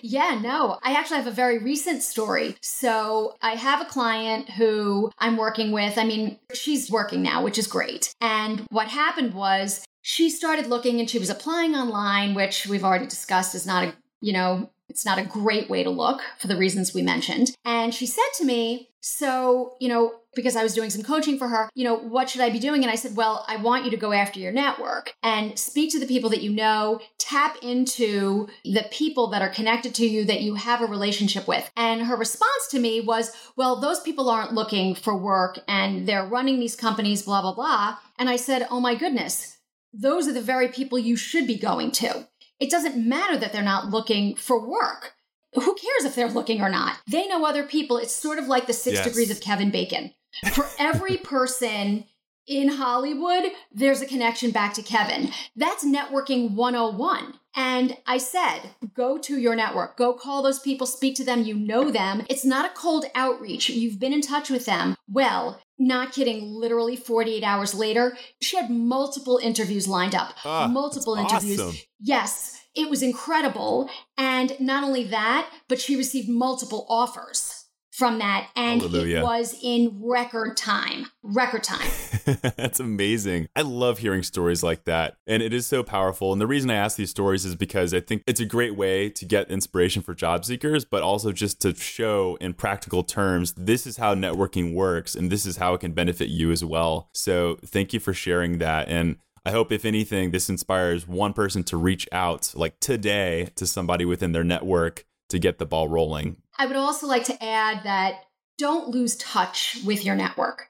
yeah, 0.04 0.40
no, 0.42 0.80
I 0.84 0.94
actually 0.94 1.18
have 1.18 1.28
a 1.28 1.32
very 1.32 1.58
recent 1.58 2.04
story. 2.04 2.56
So 2.62 3.36
I 3.42 3.52
have 3.52 3.82
a 3.82 3.86
client 3.86 4.50
who 4.50 5.12
I'm 5.20 5.38
working 5.38 5.72
with. 5.72 5.98
I 5.98 6.04
mean, 6.04 6.40
she's 6.54 6.92
working 6.92 7.22
now, 7.22 7.44
which 7.44 7.58
is 7.58 7.68
great. 7.68 8.14
And 8.22 8.66
what 8.70 8.88
happened 8.88 9.34
was 9.34 9.86
she 10.02 10.30
started 10.30 10.68
looking 10.68 11.00
and 11.00 11.10
she 11.10 11.20
was 11.20 11.30
applying 11.30 11.76
online, 11.76 12.34
which 12.34 12.68
we've 12.68 12.84
already 12.84 13.06
discussed 13.06 13.56
is 13.56 13.66
not 13.66 13.84
a, 13.84 13.94
you 14.22 14.34
know, 14.34 14.70
It's 14.90 15.06
not 15.06 15.20
a 15.20 15.24
great 15.24 15.70
way 15.70 15.84
to 15.84 15.90
look 15.90 16.22
for 16.38 16.48
the 16.48 16.58
reasons 16.58 16.94
we 16.94 17.02
mentioned. 17.02 17.56
And 17.64 17.94
she 17.94 18.06
said 18.06 18.30
to 18.38 18.46
me, 18.46 18.90
So, 19.02 19.76
you 19.80 19.88
know, 19.88 20.20
because 20.36 20.56
I 20.56 20.64
was 20.64 20.74
doing 20.74 20.90
some 20.90 21.04
coaching 21.04 21.38
for 21.38 21.48
her, 21.48 21.70
you 21.74 21.84
know, 21.84 21.96
what 21.96 22.30
should 22.30 22.42
I 22.42 22.50
be 22.50 22.60
doing? 22.60 22.84
And 22.84 22.92
I 22.92 22.96
said, 22.96 23.16
well, 23.16 23.46
I 23.48 23.58
want 23.58 23.86
you 23.86 23.92
to 23.92 23.98
go 23.98 24.14
after 24.14 24.40
your 24.40 24.52
network 24.52 25.14
and 25.24 25.58
speak 25.58 25.92
to 25.92 26.00
the 26.00 26.06
people 26.06 26.30
that 26.30 26.42
you 26.42 26.52
know, 26.52 27.00
tap 27.18 27.58
into 27.62 28.48
the 28.64 28.86
people 28.92 29.28
that 29.28 29.42
are 29.42 29.50
connected 29.50 29.96
to 29.96 30.08
you 30.08 30.26
that 30.26 30.42
you 30.42 30.56
have 30.56 30.82
a 30.82 30.86
relationship 30.86 31.48
with. 31.48 31.70
And 31.76 32.04
her 32.04 32.16
response 32.16 32.68
to 32.72 32.80
me 32.80 33.02
was, 33.02 33.32
well, 33.56 33.80
those 33.80 34.00
people 34.00 34.30
aren't 34.30 34.54
looking 34.54 34.96
for 34.96 35.18
work 35.18 35.60
and 35.68 36.08
they're 36.08 36.26
running 36.26 36.60
these 36.60 36.76
companies, 36.76 37.24
blah, 37.24 37.42
blah, 37.42 37.56
blah. 37.56 37.98
And 38.18 38.30
I 38.30 38.36
said, 38.36 38.68
oh 38.70 38.80
my 38.80 38.96
goodness, 38.96 39.58
those 39.94 40.28
are 40.28 40.34
the 40.34 40.42
very 40.42 40.68
people 40.68 41.00
you 41.00 41.16
should 41.16 41.48
be 41.48 41.58
going 41.58 41.92
to. 41.92 42.28
It 42.60 42.70
doesn't 42.70 42.98
matter 42.98 43.38
that 43.38 43.54
they're 43.54 43.62
not 43.62 43.90
looking 43.90 44.36
for 44.36 44.68
work 44.68 45.16
who 45.54 45.76
cares 45.76 46.06
if 46.06 46.16
they're 46.16 46.30
looking 46.30 46.62
or 46.62 46.70
not? 46.70 46.98
They 47.10 47.28
know 47.28 47.46
other 47.46 47.64
people. 47.64 47.98
It's 47.98 48.14
sort 48.14 48.38
of 48.38 48.48
like 48.48 48.68
the 48.68 48.74
six 48.74 48.98
yes. 48.98 49.06
degrees 49.06 49.32
of 49.32 49.42
Kevin 49.42 49.72
Bacon. 49.72 50.14
For 50.54 50.68
every 50.78 51.18
person 51.24 52.06
in 52.48 52.70
Hollywood, 52.70 53.52
there's 53.72 54.02
a 54.02 54.08
connection 54.08 54.52
back 54.52 54.74
to 54.76 54.82
Kevin. 54.82 55.32
That's 55.56 55.86
networking 55.86 56.54
101. 56.54 57.34
And 57.56 57.98
I 58.06 58.20
said, 58.20 58.62
go 58.94 59.18
to 59.18 59.40
your 59.40 59.56
network, 59.56 59.98
go 59.98 60.14
call 60.14 60.44
those 60.44 60.60
people, 60.60 60.86
speak 60.88 61.16
to 61.16 61.26
them, 61.26 61.44
you 61.44 61.56
know 61.56 61.92
them. 61.92 62.26
It's 62.30 62.46
not 62.46 62.66
a 62.66 62.74
cold 62.74 63.06
outreach. 63.16 63.70
You've 63.70 64.00
been 64.00 64.14
in 64.14 64.22
touch 64.22 64.50
with 64.50 64.66
them. 64.66 64.96
Well, 65.08 65.60
not 65.80 66.12
kidding, 66.12 66.54
literally 66.54 66.96
48 66.96 67.44
hours 67.44 67.74
later, 67.74 68.18
she 68.42 68.58
had 68.58 68.70
multiple 68.70 69.40
interviews 69.42 69.88
lined 69.88 70.14
up. 70.14 70.46
Uh, 70.46 70.68
multiple 70.68 71.16
interviews. 71.16 71.60
Awesome. 71.60 71.78
Yes, 72.00 72.62
it 72.76 72.90
was 72.90 73.02
incredible. 73.02 73.90
And 74.18 74.60
not 74.60 74.84
only 74.84 75.06
that, 75.06 75.50
but 75.68 75.80
she 75.80 75.96
received 75.96 76.30
multiple 76.30 76.86
offers 76.90 77.59
from 78.00 78.20
that 78.20 78.50
and 78.56 78.82
Hallelujah. 78.82 79.20
it 79.20 79.24
was 79.24 79.54
in 79.62 80.00
record 80.02 80.56
time 80.56 81.08
record 81.22 81.66
time 81.66 81.92
that's 82.56 82.80
amazing 82.80 83.50
i 83.58 83.62
love 83.62 83.98
hearing 83.98 84.24
stories 84.24 84.64
like 84.64 84.86
that 84.86 85.18
and 85.28 85.44
it 85.44 85.54
is 85.54 85.68
so 85.68 85.84
powerful 85.84 86.32
and 86.32 86.40
the 86.42 86.48
reason 86.48 86.72
i 86.72 86.76
ask 86.76 86.96
these 86.96 87.10
stories 87.10 87.44
is 87.44 87.58
because 87.58 87.94
i 87.94 88.00
think 88.00 88.24
it's 88.26 88.40
a 88.40 88.46
great 88.46 88.78
way 88.78 89.10
to 89.10 89.26
get 89.26 89.52
inspiration 89.52 90.02
for 90.02 90.14
job 90.14 90.46
seekers 90.46 90.86
but 90.86 91.04
also 91.04 91.34
just 91.34 91.60
to 91.60 91.76
show 91.76 92.38
in 92.40 92.54
practical 92.54 93.04
terms 93.04 93.54
this 93.58 93.86
is 93.86 93.98
how 93.98 94.16
networking 94.16 94.74
works 94.74 95.14
and 95.14 95.30
this 95.30 95.46
is 95.46 95.58
how 95.58 95.74
it 95.74 95.82
can 95.82 95.92
benefit 95.92 96.30
you 96.30 96.52
as 96.52 96.64
well 96.64 97.10
so 97.14 97.58
thank 97.66 97.92
you 97.92 98.00
for 98.00 98.14
sharing 98.14 98.60
that 98.60 98.88
and 98.88 99.18
I 99.46 99.52
hope, 99.52 99.72
if 99.72 99.86
anything, 99.86 100.30
this 100.30 100.50
inspires 100.50 101.08
one 101.08 101.32
person 101.32 101.64
to 101.64 101.78
reach 101.78 102.08
out, 102.12 102.52
like 102.56 102.78
today, 102.82 103.50
to 103.56 103.66
somebody 103.66 104.04
within 104.04 104.34
their 104.34 104.44
network 104.44 105.06
to 105.30 105.40
get 105.40 105.60
the 105.60 105.66
ball 105.66 105.88
rolling. 105.88 106.38
I 106.60 106.66
would 106.66 106.76
also 106.76 107.08
like 107.08 107.24
to 107.24 107.42
add 107.42 107.84
that 107.86 108.26
don't 108.58 108.90
lose 108.90 109.16
touch 109.16 109.78
with 109.86 110.04
your 110.04 110.16
network. 110.16 110.68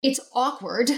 It's 0.00 0.20
awkward 0.32 0.88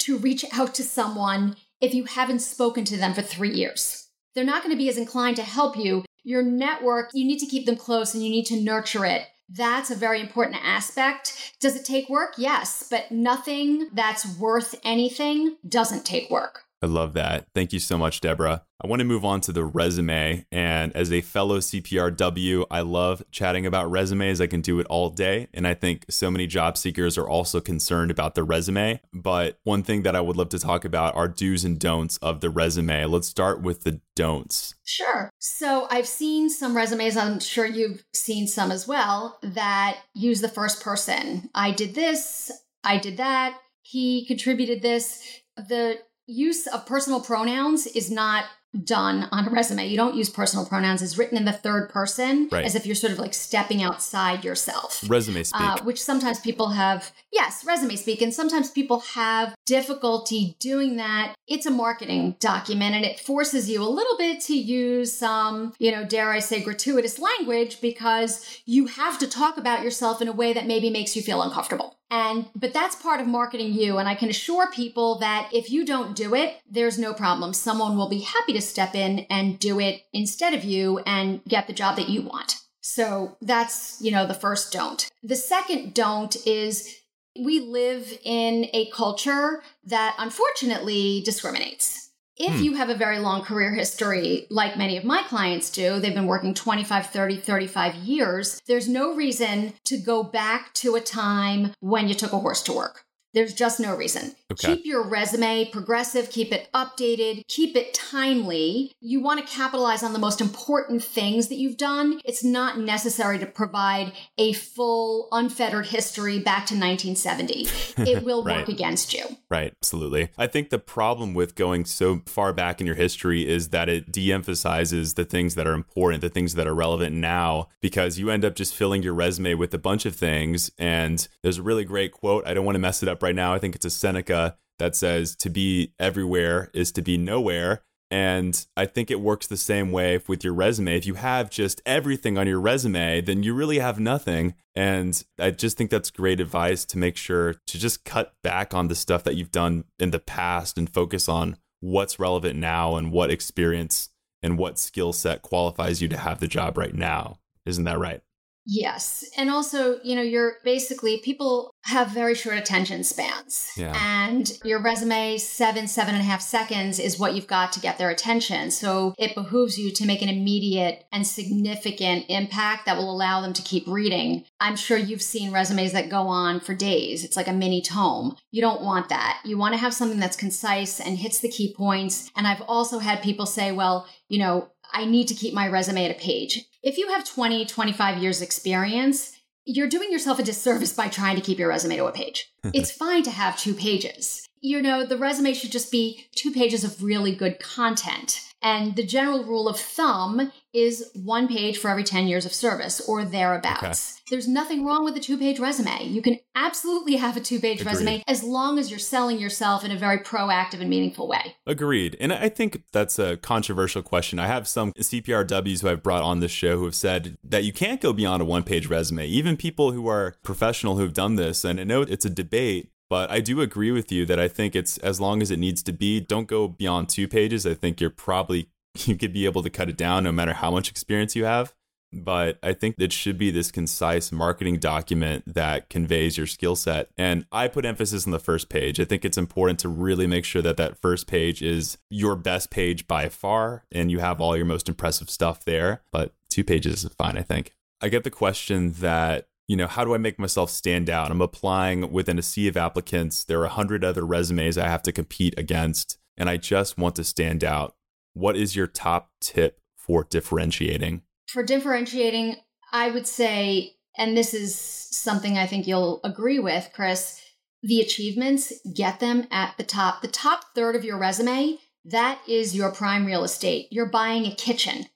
to 0.00 0.18
reach 0.18 0.44
out 0.52 0.74
to 0.74 0.82
someone 0.82 1.54
if 1.80 1.94
you 1.94 2.04
haven't 2.04 2.40
spoken 2.40 2.84
to 2.86 2.96
them 2.96 3.14
for 3.14 3.22
three 3.22 3.52
years. 3.54 4.08
They're 4.34 4.44
not 4.44 4.64
going 4.64 4.72
to 4.74 4.78
be 4.78 4.88
as 4.88 4.98
inclined 4.98 5.36
to 5.36 5.44
help 5.44 5.76
you. 5.76 6.04
Your 6.24 6.42
network, 6.42 7.10
you 7.14 7.24
need 7.24 7.38
to 7.38 7.46
keep 7.46 7.66
them 7.66 7.76
close 7.76 8.14
and 8.14 8.24
you 8.24 8.30
need 8.30 8.46
to 8.46 8.60
nurture 8.60 9.04
it. 9.04 9.22
That's 9.48 9.92
a 9.92 9.96
very 9.96 10.20
important 10.20 10.58
aspect. 10.62 11.54
Does 11.60 11.76
it 11.76 11.84
take 11.84 12.08
work? 12.08 12.34
Yes, 12.36 12.86
but 12.90 13.12
nothing 13.12 13.90
that's 13.92 14.38
worth 14.38 14.74
anything 14.82 15.56
doesn't 15.66 16.04
take 16.04 16.30
work. 16.30 16.64
I 16.80 16.86
love 16.86 17.14
that. 17.14 17.46
Thank 17.54 17.72
you 17.72 17.80
so 17.80 17.98
much, 17.98 18.20
Deborah. 18.20 18.62
I 18.80 18.86
want 18.86 19.00
to 19.00 19.04
move 19.04 19.24
on 19.24 19.40
to 19.42 19.52
the 19.52 19.64
resume. 19.64 20.46
And 20.52 20.94
as 20.94 21.12
a 21.12 21.20
fellow 21.20 21.58
CPRW, 21.58 22.66
I 22.70 22.82
love 22.82 23.24
chatting 23.32 23.66
about 23.66 23.90
resumes. 23.90 24.40
I 24.40 24.46
can 24.46 24.60
do 24.60 24.78
it 24.78 24.86
all 24.88 25.10
day. 25.10 25.48
And 25.52 25.66
I 25.66 25.74
think 25.74 26.04
so 26.08 26.30
many 26.30 26.46
job 26.46 26.78
seekers 26.78 27.18
are 27.18 27.28
also 27.28 27.60
concerned 27.60 28.12
about 28.12 28.36
the 28.36 28.44
resume. 28.44 29.00
But 29.12 29.58
one 29.64 29.82
thing 29.82 30.02
that 30.02 30.14
I 30.14 30.20
would 30.20 30.36
love 30.36 30.50
to 30.50 30.58
talk 30.60 30.84
about 30.84 31.16
are 31.16 31.26
do's 31.26 31.64
and 31.64 31.80
don'ts 31.80 32.16
of 32.18 32.40
the 32.40 32.50
resume. 32.50 33.06
Let's 33.06 33.26
start 33.26 33.60
with 33.60 33.82
the 33.82 34.00
don'ts. 34.14 34.76
Sure. 34.84 35.30
So 35.40 35.88
I've 35.90 36.06
seen 36.06 36.48
some 36.48 36.76
resumes, 36.76 37.16
I'm 37.16 37.40
sure 37.40 37.66
you've 37.66 38.04
seen 38.14 38.46
some 38.46 38.70
as 38.70 38.86
well, 38.86 39.38
that 39.42 39.98
use 40.14 40.40
the 40.40 40.48
first 40.48 40.80
person. 40.80 41.50
I 41.54 41.72
did 41.72 41.96
this, 41.96 42.52
I 42.84 42.98
did 42.98 43.16
that, 43.16 43.58
he 43.82 44.24
contributed 44.26 44.82
this. 44.82 45.40
The 45.56 45.98
use 46.28 46.66
of 46.68 46.86
personal 46.86 47.20
pronouns 47.20 47.86
is 47.86 48.10
not 48.10 48.44
done 48.84 49.28
on 49.32 49.48
a 49.48 49.50
resume. 49.50 49.86
You 49.86 49.96
don't 49.96 50.14
use 50.14 50.28
personal 50.28 50.66
pronouns. 50.66 51.00
It's 51.00 51.16
written 51.16 51.38
in 51.38 51.46
the 51.46 51.52
third 51.52 51.88
person 51.88 52.48
right. 52.52 52.64
as 52.64 52.74
if 52.74 52.84
you're 52.84 52.94
sort 52.94 53.12
of 53.12 53.18
like 53.18 53.32
stepping 53.32 53.82
outside 53.82 54.44
yourself. 54.44 55.02
Resume 55.08 55.42
speak. 55.42 55.60
Uh, 55.60 55.78
which 55.84 56.02
sometimes 56.02 56.38
people 56.40 56.68
have, 56.70 57.10
yes, 57.32 57.64
resume 57.64 57.96
speak. 57.96 58.20
And 58.20 58.32
sometimes 58.32 58.70
people 58.70 59.00
have 59.00 59.54
difficulty 59.64 60.56
doing 60.60 60.96
that. 60.96 61.34
It's 61.46 61.66
a 61.66 61.70
marketing 61.70 62.36
document 62.40 62.94
and 62.94 63.04
it 63.04 63.18
forces 63.18 63.70
you 63.70 63.82
a 63.82 63.88
little 63.88 64.18
bit 64.18 64.40
to 64.42 64.56
use 64.56 65.12
some, 65.12 65.72
you 65.78 65.90
know, 65.90 66.04
dare 66.04 66.30
I 66.30 66.40
say, 66.40 66.62
gratuitous 66.62 67.18
language 67.18 67.80
because 67.80 68.60
you 68.66 68.86
have 68.86 69.18
to 69.20 69.26
talk 69.26 69.56
about 69.56 69.82
yourself 69.82 70.20
in 70.20 70.28
a 70.28 70.32
way 70.32 70.52
that 70.52 70.66
maybe 70.66 70.90
makes 70.90 71.16
you 71.16 71.22
feel 71.22 71.40
uncomfortable. 71.40 71.97
And, 72.10 72.46
but 72.54 72.72
that's 72.72 72.96
part 72.96 73.20
of 73.20 73.26
marketing 73.26 73.74
you. 73.74 73.98
And 73.98 74.08
I 74.08 74.14
can 74.14 74.30
assure 74.30 74.70
people 74.70 75.18
that 75.18 75.50
if 75.52 75.70
you 75.70 75.84
don't 75.84 76.16
do 76.16 76.34
it, 76.34 76.56
there's 76.70 76.98
no 76.98 77.12
problem. 77.12 77.52
Someone 77.52 77.96
will 77.96 78.08
be 78.08 78.20
happy 78.20 78.52
to 78.54 78.62
step 78.62 78.94
in 78.94 79.26
and 79.30 79.58
do 79.58 79.78
it 79.78 80.02
instead 80.12 80.54
of 80.54 80.64
you 80.64 81.00
and 81.00 81.44
get 81.44 81.66
the 81.66 81.72
job 81.72 81.96
that 81.96 82.08
you 82.08 82.22
want. 82.22 82.56
So 82.80 83.36
that's, 83.42 84.00
you 84.00 84.10
know, 84.10 84.26
the 84.26 84.32
first 84.34 84.72
don't. 84.72 85.10
The 85.22 85.36
second 85.36 85.92
don't 85.92 86.34
is 86.46 86.96
we 87.38 87.60
live 87.60 88.18
in 88.24 88.68
a 88.72 88.90
culture 88.90 89.62
that 89.84 90.16
unfortunately 90.18 91.22
discriminates. 91.24 91.97
If 92.38 92.58
hmm. 92.58 92.62
you 92.62 92.74
have 92.74 92.88
a 92.88 92.94
very 92.94 93.18
long 93.18 93.42
career 93.42 93.72
history, 93.72 94.46
like 94.48 94.78
many 94.78 94.96
of 94.96 95.04
my 95.04 95.22
clients 95.22 95.70
do, 95.70 95.98
they've 95.98 96.14
been 96.14 96.26
working 96.26 96.54
25, 96.54 97.06
30, 97.06 97.36
35 97.36 97.94
years, 97.96 98.60
there's 98.66 98.88
no 98.88 99.14
reason 99.14 99.74
to 99.86 99.98
go 99.98 100.22
back 100.22 100.72
to 100.74 100.94
a 100.94 101.00
time 101.00 101.72
when 101.80 102.06
you 102.06 102.14
took 102.14 102.32
a 102.32 102.38
horse 102.38 102.62
to 102.62 102.72
work. 102.72 103.04
There's 103.34 103.54
just 103.54 103.80
no 103.80 103.94
reason. 103.94 104.36
Okay. 104.50 104.76
Keep 104.76 104.86
your 104.86 105.06
resume 105.06 105.66
progressive, 105.66 106.30
keep 106.30 106.52
it 106.52 106.70
updated, 106.72 107.46
keep 107.48 107.76
it 107.76 107.92
timely. 107.92 108.92
You 109.00 109.20
want 109.20 109.40
to 109.40 109.46
capitalize 109.46 110.02
on 110.02 110.14
the 110.14 110.18
most 110.18 110.40
important 110.40 111.04
things 111.04 111.48
that 111.48 111.56
you've 111.56 111.76
done. 111.76 112.20
It's 112.24 112.42
not 112.42 112.78
necessary 112.78 113.38
to 113.40 113.46
provide 113.46 114.12
a 114.38 114.54
full, 114.54 115.28
unfettered 115.32 115.86
history 115.86 116.38
back 116.38 116.64
to 116.66 116.74
1970. 116.74 117.66
It 118.10 118.22
will 118.24 118.42
right. 118.42 118.58
work 118.58 118.68
against 118.68 119.12
you. 119.12 119.24
Right, 119.50 119.74
absolutely. 119.82 120.30
I 120.38 120.46
think 120.46 120.70
the 120.70 120.78
problem 120.78 121.34
with 121.34 121.54
going 121.54 121.84
so 121.84 122.22
far 122.24 122.54
back 122.54 122.80
in 122.80 122.86
your 122.86 122.96
history 122.96 123.46
is 123.46 123.68
that 123.68 123.90
it 123.90 124.10
de 124.10 124.32
emphasizes 124.32 125.14
the 125.14 125.26
things 125.26 125.56
that 125.56 125.66
are 125.66 125.74
important, 125.74 126.22
the 126.22 126.30
things 126.30 126.54
that 126.54 126.66
are 126.66 126.74
relevant 126.74 127.14
now, 127.14 127.68
because 127.82 128.18
you 128.18 128.30
end 128.30 128.46
up 128.46 128.54
just 128.54 128.74
filling 128.74 129.02
your 129.02 129.14
resume 129.14 129.54
with 129.54 129.74
a 129.74 129.78
bunch 129.78 130.06
of 130.06 130.16
things. 130.16 130.70
And 130.78 131.26
there's 131.42 131.58
a 131.58 131.62
really 131.62 131.84
great 131.84 132.12
quote. 132.12 132.46
I 132.46 132.54
don't 132.54 132.64
want 132.64 132.76
to 132.76 132.80
mess 132.80 133.02
it 133.02 133.08
up 133.10 133.22
right 133.22 133.34
now. 133.34 133.52
I 133.52 133.58
think 133.58 133.74
it's 133.74 133.84
a 133.84 133.90
Seneca 133.90 134.37
that 134.78 134.96
says 134.96 135.36
to 135.36 135.50
be 135.50 135.92
everywhere 135.98 136.70
is 136.72 136.92
to 136.92 137.02
be 137.02 137.18
nowhere. 137.18 137.82
And 138.10 138.66
I 138.74 138.86
think 138.86 139.10
it 139.10 139.20
works 139.20 139.46
the 139.46 139.58
same 139.58 139.92
way 139.92 140.18
with 140.26 140.42
your 140.42 140.54
resume. 140.54 140.96
If 140.96 141.04
you 141.06 141.14
have 141.14 141.50
just 141.50 141.82
everything 141.84 142.38
on 142.38 142.46
your 142.46 142.60
resume, 142.60 143.20
then 143.20 143.42
you 143.42 143.52
really 143.52 143.80
have 143.80 144.00
nothing. 144.00 144.54
And 144.74 145.22
I 145.38 145.50
just 145.50 145.76
think 145.76 145.90
that's 145.90 146.10
great 146.10 146.40
advice 146.40 146.86
to 146.86 146.98
make 146.98 147.18
sure 147.18 147.56
to 147.66 147.78
just 147.78 148.04
cut 148.04 148.32
back 148.42 148.72
on 148.72 148.88
the 148.88 148.94
stuff 148.94 149.24
that 149.24 149.34
you've 149.34 149.50
done 149.50 149.84
in 149.98 150.10
the 150.10 150.18
past 150.18 150.78
and 150.78 150.88
focus 150.88 151.28
on 151.28 151.58
what's 151.80 152.18
relevant 152.18 152.58
now 152.58 152.96
and 152.96 153.12
what 153.12 153.30
experience 153.30 154.08
and 154.42 154.56
what 154.56 154.78
skill 154.78 155.12
set 155.12 155.42
qualifies 155.42 156.00
you 156.00 156.08
to 156.08 156.16
have 156.16 156.40
the 156.40 156.48
job 156.48 156.78
right 156.78 156.94
now. 156.94 157.38
Isn't 157.66 157.84
that 157.84 157.98
right? 157.98 158.22
Yes. 158.70 159.24
And 159.38 159.50
also, 159.50 159.98
you 160.02 160.14
know, 160.14 160.20
you're 160.20 160.56
basically 160.62 161.16
people 161.18 161.74
have 161.84 162.08
very 162.08 162.34
short 162.34 162.58
attention 162.58 163.02
spans. 163.02 163.70
Yeah. 163.78 163.94
And 163.96 164.52
your 164.62 164.82
resume, 164.82 165.38
seven, 165.38 165.88
seven 165.88 166.14
and 166.14 166.20
a 166.20 166.26
half 166.26 166.42
seconds 166.42 166.98
is 166.98 167.18
what 167.18 167.34
you've 167.34 167.46
got 167.46 167.72
to 167.72 167.80
get 167.80 167.96
their 167.96 168.10
attention. 168.10 168.70
So 168.70 169.14
it 169.18 169.34
behooves 169.34 169.78
you 169.78 169.90
to 169.92 170.04
make 170.04 170.20
an 170.20 170.28
immediate 170.28 171.06
and 171.10 171.26
significant 171.26 172.26
impact 172.28 172.84
that 172.84 172.98
will 172.98 173.10
allow 173.10 173.40
them 173.40 173.54
to 173.54 173.62
keep 173.62 173.86
reading. 173.86 174.44
I'm 174.60 174.76
sure 174.76 174.98
you've 174.98 175.22
seen 175.22 175.50
resumes 175.50 175.92
that 175.92 176.10
go 176.10 176.28
on 176.28 176.60
for 176.60 176.74
days. 176.74 177.24
It's 177.24 177.38
like 177.38 177.48
a 177.48 177.54
mini 177.54 177.80
tome. 177.80 178.36
You 178.50 178.60
don't 178.60 178.82
want 178.82 179.08
that. 179.08 179.40
You 179.46 179.56
want 179.56 179.72
to 179.72 179.80
have 179.80 179.94
something 179.94 180.20
that's 180.20 180.36
concise 180.36 181.00
and 181.00 181.16
hits 181.16 181.38
the 181.38 181.48
key 181.48 181.72
points. 181.74 182.30
And 182.36 182.46
I've 182.46 182.62
also 182.62 182.98
had 182.98 183.22
people 183.22 183.46
say, 183.46 183.72
well, 183.72 184.06
you 184.28 184.38
know, 184.38 184.68
I 184.92 185.04
need 185.04 185.28
to 185.28 185.34
keep 185.34 185.54
my 185.54 185.68
resume 185.68 186.04
at 186.04 186.16
a 186.16 186.18
page. 186.18 186.64
If 186.82 186.96
you 186.96 187.08
have 187.08 187.24
20, 187.24 187.66
25 187.66 188.18
years 188.18 188.40
experience, 188.40 189.36
you're 189.64 189.88
doing 189.88 190.12
yourself 190.12 190.38
a 190.38 190.44
disservice 190.44 190.92
by 190.92 191.08
trying 191.08 191.36
to 191.36 191.42
keep 191.42 191.58
your 191.58 191.68
resume 191.68 191.96
to 191.96 192.06
a 192.06 192.12
page. 192.12 192.52
it's 192.72 192.92
fine 192.92 193.22
to 193.24 193.30
have 193.30 193.58
two 193.58 193.74
pages. 193.74 194.46
You 194.60 194.80
know, 194.80 195.04
the 195.04 195.18
resume 195.18 195.54
should 195.54 195.72
just 195.72 195.90
be 195.90 196.26
two 196.34 196.52
pages 196.52 196.84
of 196.84 197.02
really 197.02 197.34
good 197.34 197.60
content. 197.60 198.47
And 198.62 198.96
the 198.96 199.06
general 199.06 199.44
rule 199.44 199.68
of 199.68 199.78
thumb 199.78 200.50
is 200.72 201.10
one 201.14 201.48
page 201.48 201.78
for 201.78 201.88
every 201.88 202.04
10 202.04 202.26
years 202.26 202.44
of 202.44 202.52
service 202.52 203.00
or 203.00 203.24
thereabouts. 203.24 203.82
Okay. 203.82 204.24
There's 204.30 204.48
nothing 204.48 204.84
wrong 204.84 205.04
with 205.04 205.16
a 205.16 205.20
two 205.20 205.38
page 205.38 205.58
resume. 205.58 206.04
You 206.04 206.20
can 206.20 206.38
absolutely 206.54 207.16
have 207.16 207.36
a 207.36 207.40
two 207.40 207.60
page 207.60 207.84
resume 207.84 208.22
as 208.26 208.42
long 208.42 208.78
as 208.78 208.90
you're 208.90 208.98
selling 208.98 209.38
yourself 209.38 209.84
in 209.84 209.90
a 209.90 209.96
very 209.96 210.18
proactive 210.18 210.80
and 210.80 210.90
meaningful 210.90 211.28
way. 211.28 211.56
Agreed. 211.66 212.16
And 212.20 212.32
I 212.32 212.48
think 212.48 212.82
that's 212.92 213.18
a 213.18 213.36
controversial 213.36 214.02
question. 214.02 214.38
I 214.38 214.48
have 214.48 214.68
some 214.68 214.92
CPRWs 214.94 215.82
who 215.82 215.88
I've 215.88 216.02
brought 216.02 216.22
on 216.22 216.40
this 216.40 216.52
show 216.52 216.78
who 216.78 216.84
have 216.84 216.94
said 216.94 217.38
that 217.44 217.64
you 217.64 217.72
can't 217.72 218.00
go 218.00 218.12
beyond 218.12 218.42
a 218.42 218.44
one 218.44 218.64
page 218.64 218.88
resume. 218.88 219.26
Even 219.26 219.56
people 219.56 219.92
who 219.92 220.08
are 220.08 220.34
professional 220.42 220.96
who've 220.96 221.14
done 221.14 221.36
this, 221.36 221.64
and 221.64 221.80
I 221.80 221.84
know 221.84 222.02
it's 222.02 222.24
a 222.24 222.30
debate, 222.30 222.90
but 223.10 223.30
I 223.30 223.40
do 223.40 223.60
agree 223.60 223.90
with 223.90 224.12
you 224.12 224.26
that 224.26 224.38
I 224.38 224.48
think 224.48 224.76
it's 224.76 224.98
as 224.98 225.20
long 225.20 225.42
as 225.42 225.50
it 225.50 225.58
needs 225.58 225.82
to 225.84 225.92
be. 225.92 226.20
Don't 226.20 226.48
go 226.48 226.68
beyond 226.68 227.08
two 227.08 227.28
pages. 227.28 227.66
I 227.66 227.74
think 227.74 228.00
you're 228.00 228.10
probably 228.10 228.68
you 228.94 229.16
could 229.16 229.32
be 229.32 229.44
able 229.44 229.62
to 229.62 229.70
cut 229.70 229.88
it 229.88 229.96
down 229.96 230.24
no 230.24 230.32
matter 230.32 230.52
how 230.52 230.70
much 230.70 230.90
experience 230.90 231.36
you 231.36 231.44
have. 231.44 231.74
But 232.10 232.58
I 232.62 232.72
think 232.72 232.96
it 232.98 233.12
should 233.12 233.36
be 233.36 233.50
this 233.50 233.70
concise 233.70 234.32
marketing 234.32 234.78
document 234.78 235.44
that 235.54 235.90
conveys 235.90 236.38
your 236.38 236.46
skill 236.46 236.74
set. 236.74 237.10
And 237.18 237.44
I 237.52 237.68
put 237.68 237.84
emphasis 237.84 238.26
on 238.26 238.30
the 238.30 238.38
first 238.38 238.70
page. 238.70 238.98
I 238.98 239.04
think 239.04 239.26
it's 239.26 239.36
important 239.36 239.78
to 239.80 239.90
really 239.90 240.26
make 240.26 240.46
sure 240.46 240.62
that 240.62 240.78
that 240.78 240.96
first 240.96 241.26
page 241.26 241.60
is 241.60 241.98
your 242.08 242.34
best 242.34 242.70
page 242.70 243.06
by 243.06 243.28
far 243.28 243.84
and 243.92 244.10
you 244.10 244.20
have 244.20 244.40
all 244.40 244.56
your 244.56 244.64
most 244.64 244.88
impressive 244.88 245.28
stuff 245.28 245.66
there. 245.66 246.02
But 246.10 246.32
two 246.48 246.64
pages 246.64 247.04
is 247.04 247.12
fine, 247.12 247.36
I 247.36 247.42
think. 247.42 247.74
I 248.00 248.08
get 248.08 248.24
the 248.24 248.30
question 248.30 248.92
that 249.00 249.48
you 249.68 249.76
know, 249.76 249.86
how 249.86 250.02
do 250.02 250.14
I 250.14 250.18
make 250.18 250.38
myself 250.38 250.70
stand 250.70 251.10
out? 251.10 251.30
I'm 251.30 251.42
applying 251.42 252.10
within 252.10 252.38
a 252.38 252.42
sea 252.42 252.68
of 252.68 252.76
applicants. 252.76 253.44
There 253.44 253.60
are 253.60 253.66
a 253.66 253.70
hundred 253.70 254.02
other 254.02 254.24
resumes 254.24 254.78
I 254.78 254.88
have 254.88 255.02
to 255.02 255.12
compete 255.12 255.54
against, 255.58 256.18
and 256.38 256.48
I 256.48 256.56
just 256.56 256.98
want 256.98 257.14
to 257.16 257.24
stand 257.24 257.62
out. 257.62 257.94
What 258.32 258.56
is 258.56 258.74
your 258.74 258.86
top 258.86 259.30
tip 259.40 259.80
for 259.96 260.24
differentiating? 260.24 261.22
For 261.48 261.62
differentiating, 261.62 262.56
I 262.92 263.10
would 263.10 263.26
say, 263.26 263.96
and 264.16 264.36
this 264.36 264.54
is 264.54 264.74
something 264.74 265.58
I 265.58 265.66
think 265.66 265.86
you'll 265.86 266.20
agree 266.24 266.58
with, 266.58 266.90
Chris, 266.94 267.42
the 267.82 268.00
achievements, 268.00 268.72
get 268.94 269.20
them 269.20 269.46
at 269.50 269.76
the 269.76 269.84
top. 269.84 270.22
The 270.22 270.28
top 270.28 270.64
third 270.74 270.96
of 270.96 271.04
your 271.04 271.18
resume, 271.18 271.76
that 272.06 272.40
is 272.48 272.74
your 272.74 272.90
prime 272.90 273.26
real 273.26 273.44
estate. 273.44 273.88
You're 273.90 274.10
buying 274.10 274.46
a 274.46 274.54
kitchen. 274.54 275.06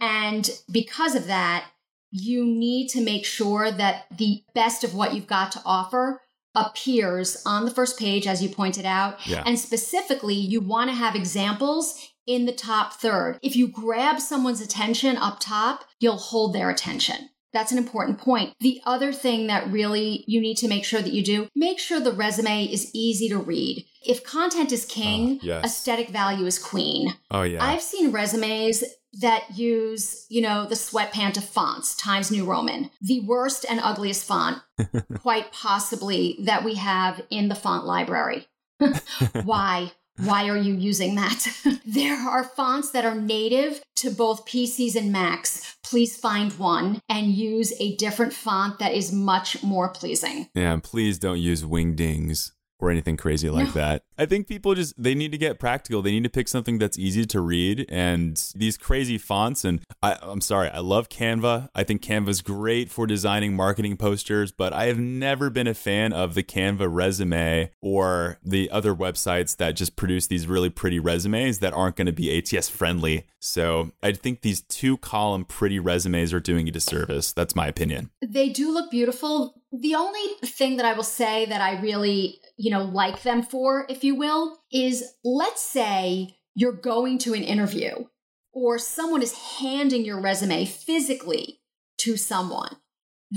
And 0.00 0.50
because 0.70 1.14
of 1.14 1.26
that, 1.28 1.66
you 2.12 2.44
need 2.44 2.88
to 2.88 3.00
make 3.00 3.24
sure 3.24 3.72
that 3.72 4.04
the 4.16 4.44
best 4.54 4.84
of 4.84 4.94
what 4.94 5.14
you've 5.14 5.26
got 5.26 5.50
to 5.52 5.62
offer 5.64 6.20
appears 6.54 7.42
on 7.46 7.64
the 7.64 7.70
first 7.70 7.98
page, 7.98 8.26
as 8.26 8.42
you 8.42 8.48
pointed 8.48 8.84
out. 8.84 9.26
Yeah. 9.26 9.42
And 9.46 9.58
specifically, 9.58 10.34
you 10.34 10.60
want 10.60 10.90
to 10.90 10.94
have 10.94 11.16
examples 11.16 11.98
in 12.26 12.44
the 12.44 12.52
top 12.52 12.92
third. 12.92 13.38
If 13.42 13.56
you 13.56 13.66
grab 13.66 14.20
someone's 14.20 14.60
attention 14.60 15.16
up 15.16 15.38
top, 15.40 15.84
you'll 15.98 16.18
hold 16.18 16.54
their 16.54 16.70
attention. 16.70 17.30
That's 17.52 17.72
an 17.72 17.78
important 17.78 18.18
point. 18.18 18.54
The 18.60 18.80
other 18.86 19.12
thing 19.12 19.46
that 19.48 19.70
really 19.70 20.24
you 20.26 20.40
need 20.40 20.56
to 20.58 20.68
make 20.68 20.84
sure 20.84 21.02
that 21.02 21.12
you 21.12 21.22
do, 21.22 21.48
make 21.54 21.78
sure 21.78 22.00
the 22.00 22.12
resume 22.12 22.64
is 22.64 22.90
easy 22.94 23.28
to 23.28 23.38
read. 23.38 23.84
If 24.06 24.24
content 24.24 24.72
is 24.72 24.86
king, 24.86 25.36
uh, 25.36 25.38
yes. 25.42 25.64
aesthetic 25.64 26.08
value 26.08 26.46
is 26.46 26.58
queen. 26.58 27.14
Oh 27.30 27.42
yeah. 27.42 27.62
I've 27.62 27.82
seen 27.82 28.10
resumes 28.10 28.82
that 29.20 29.56
use, 29.56 30.26
you 30.28 30.40
know, 30.40 30.66
the 30.66 30.74
sweatpant 30.74 31.36
of 31.36 31.44
fonts, 31.44 31.94
Times 31.96 32.30
New 32.30 32.44
Roman, 32.44 32.90
the 33.00 33.20
worst 33.20 33.66
and 33.68 33.80
ugliest 33.80 34.24
font, 34.24 34.62
quite 35.20 35.52
possibly, 35.52 36.36
that 36.40 36.64
we 36.64 36.74
have 36.74 37.22
in 37.30 37.48
the 37.48 37.54
font 37.54 37.84
library. 37.84 38.46
Why? 39.44 39.92
Why 40.18 40.48
are 40.48 40.56
you 40.56 40.74
using 40.74 41.14
that? 41.14 41.46
there 41.86 42.16
are 42.16 42.44
fonts 42.44 42.90
that 42.90 43.04
are 43.04 43.14
native 43.14 43.82
to 43.96 44.10
both 44.10 44.46
PCs 44.46 44.94
and 44.94 45.10
Macs. 45.10 45.76
Please 45.82 46.16
find 46.16 46.52
one 46.58 47.00
and 47.08 47.32
use 47.32 47.72
a 47.80 47.96
different 47.96 48.32
font 48.32 48.78
that 48.78 48.92
is 48.92 49.12
much 49.12 49.62
more 49.62 49.88
pleasing. 49.88 50.48
Yeah, 50.54 50.78
please 50.82 51.18
don't 51.18 51.38
use 51.38 51.64
wingdings 51.64 52.52
or 52.82 52.90
anything 52.90 53.16
crazy 53.16 53.48
like 53.48 53.68
no. 53.68 53.72
that. 53.72 54.02
I 54.18 54.26
think 54.26 54.48
people 54.48 54.74
just 54.74 55.00
they 55.00 55.14
need 55.14 55.32
to 55.32 55.38
get 55.38 55.58
practical. 55.58 56.02
They 56.02 56.10
need 56.10 56.24
to 56.24 56.30
pick 56.30 56.48
something 56.48 56.78
that's 56.78 56.98
easy 56.98 57.24
to 57.26 57.40
read 57.40 57.86
and 57.88 58.36
these 58.54 58.76
crazy 58.76 59.18
fonts 59.18 59.64
and 59.64 59.80
I 60.02 60.18
I'm 60.20 60.40
sorry, 60.40 60.68
I 60.68 60.80
love 60.80 61.08
Canva. 61.08 61.68
I 61.74 61.84
think 61.84 62.02
Canva's 62.02 62.42
great 62.42 62.90
for 62.90 63.06
designing 63.06 63.54
marketing 63.54 63.96
posters, 63.96 64.52
but 64.52 64.72
I 64.72 64.86
have 64.86 64.98
never 64.98 65.48
been 65.48 65.66
a 65.66 65.74
fan 65.74 66.12
of 66.12 66.34
the 66.34 66.42
Canva 66.42 66.88
resume 66.92 67.70
or 67.80 68.38
the 68.44 68.70
other 68.70 68.94
websites 68.94 69.56
that 69.56 69.72
just 69.76 69.96
produce 69.96 70.26
these 70.26 70.46
really 70.46 70.70
pretty 70.70 70.98
resumes 70.98 71.60
that 71.60 71.72
aren't 71.72 71.96
going 71.96 72.06
to 72.06 72.12
be 72.12 72.36
ATS 72.36 72.68
friendly. 72.68 73.26
So, 73.38 73.92
I 74.02 74.12
think 74.12 74.42
these 74.42 74.62
two 74.62 74.96
column 74.98 75.44
pretty 75.44 75.78
resumes 75.78 76.32
are 76.32 76.40
doing 76.40 76.68
a 76.68 76.70
disservice. 76.70 77.32
That's 77.32 77.56
my 77.56 77.66
opinion. 77.66 78.10
They 78.20 78.48
do 78.48 78.72
look 78.72 78.90
beautiful. 78.90 79.61
The 79.72 79.94
only 79.94 80.34
thing 80.44 80.76
that 80.76 80.86
I 80.86 80.92
will 80.92 81.02
say 81.02 81.46
that 81.46 81.60
I 81.60 81.80
really 81.80 82.42
you 82.62 82.70
know, 82.70 82.84
like 82.84 83.22
them 83.22 83.42
for, 83.42 83.86
if 83.88 84.04
you 84.04 84.14
will, 84.14 84.58
is 84.72 85.14
let's 85.24 85.60
say 85.60 86.36
you're 86.54 86.72
going 86.72 87.18
to 87.18 87.34
an 87.34 87.42
interview 87.42 88.04
or 88.52 88.78
someone 88.78 89.20
is 89.20 89.58
handing 89.58 90.04
your 90.04 90.20
resume 90.20 90.64
physically 90.64 91.60
to 91.98 92.16
someone. 92.16 92.76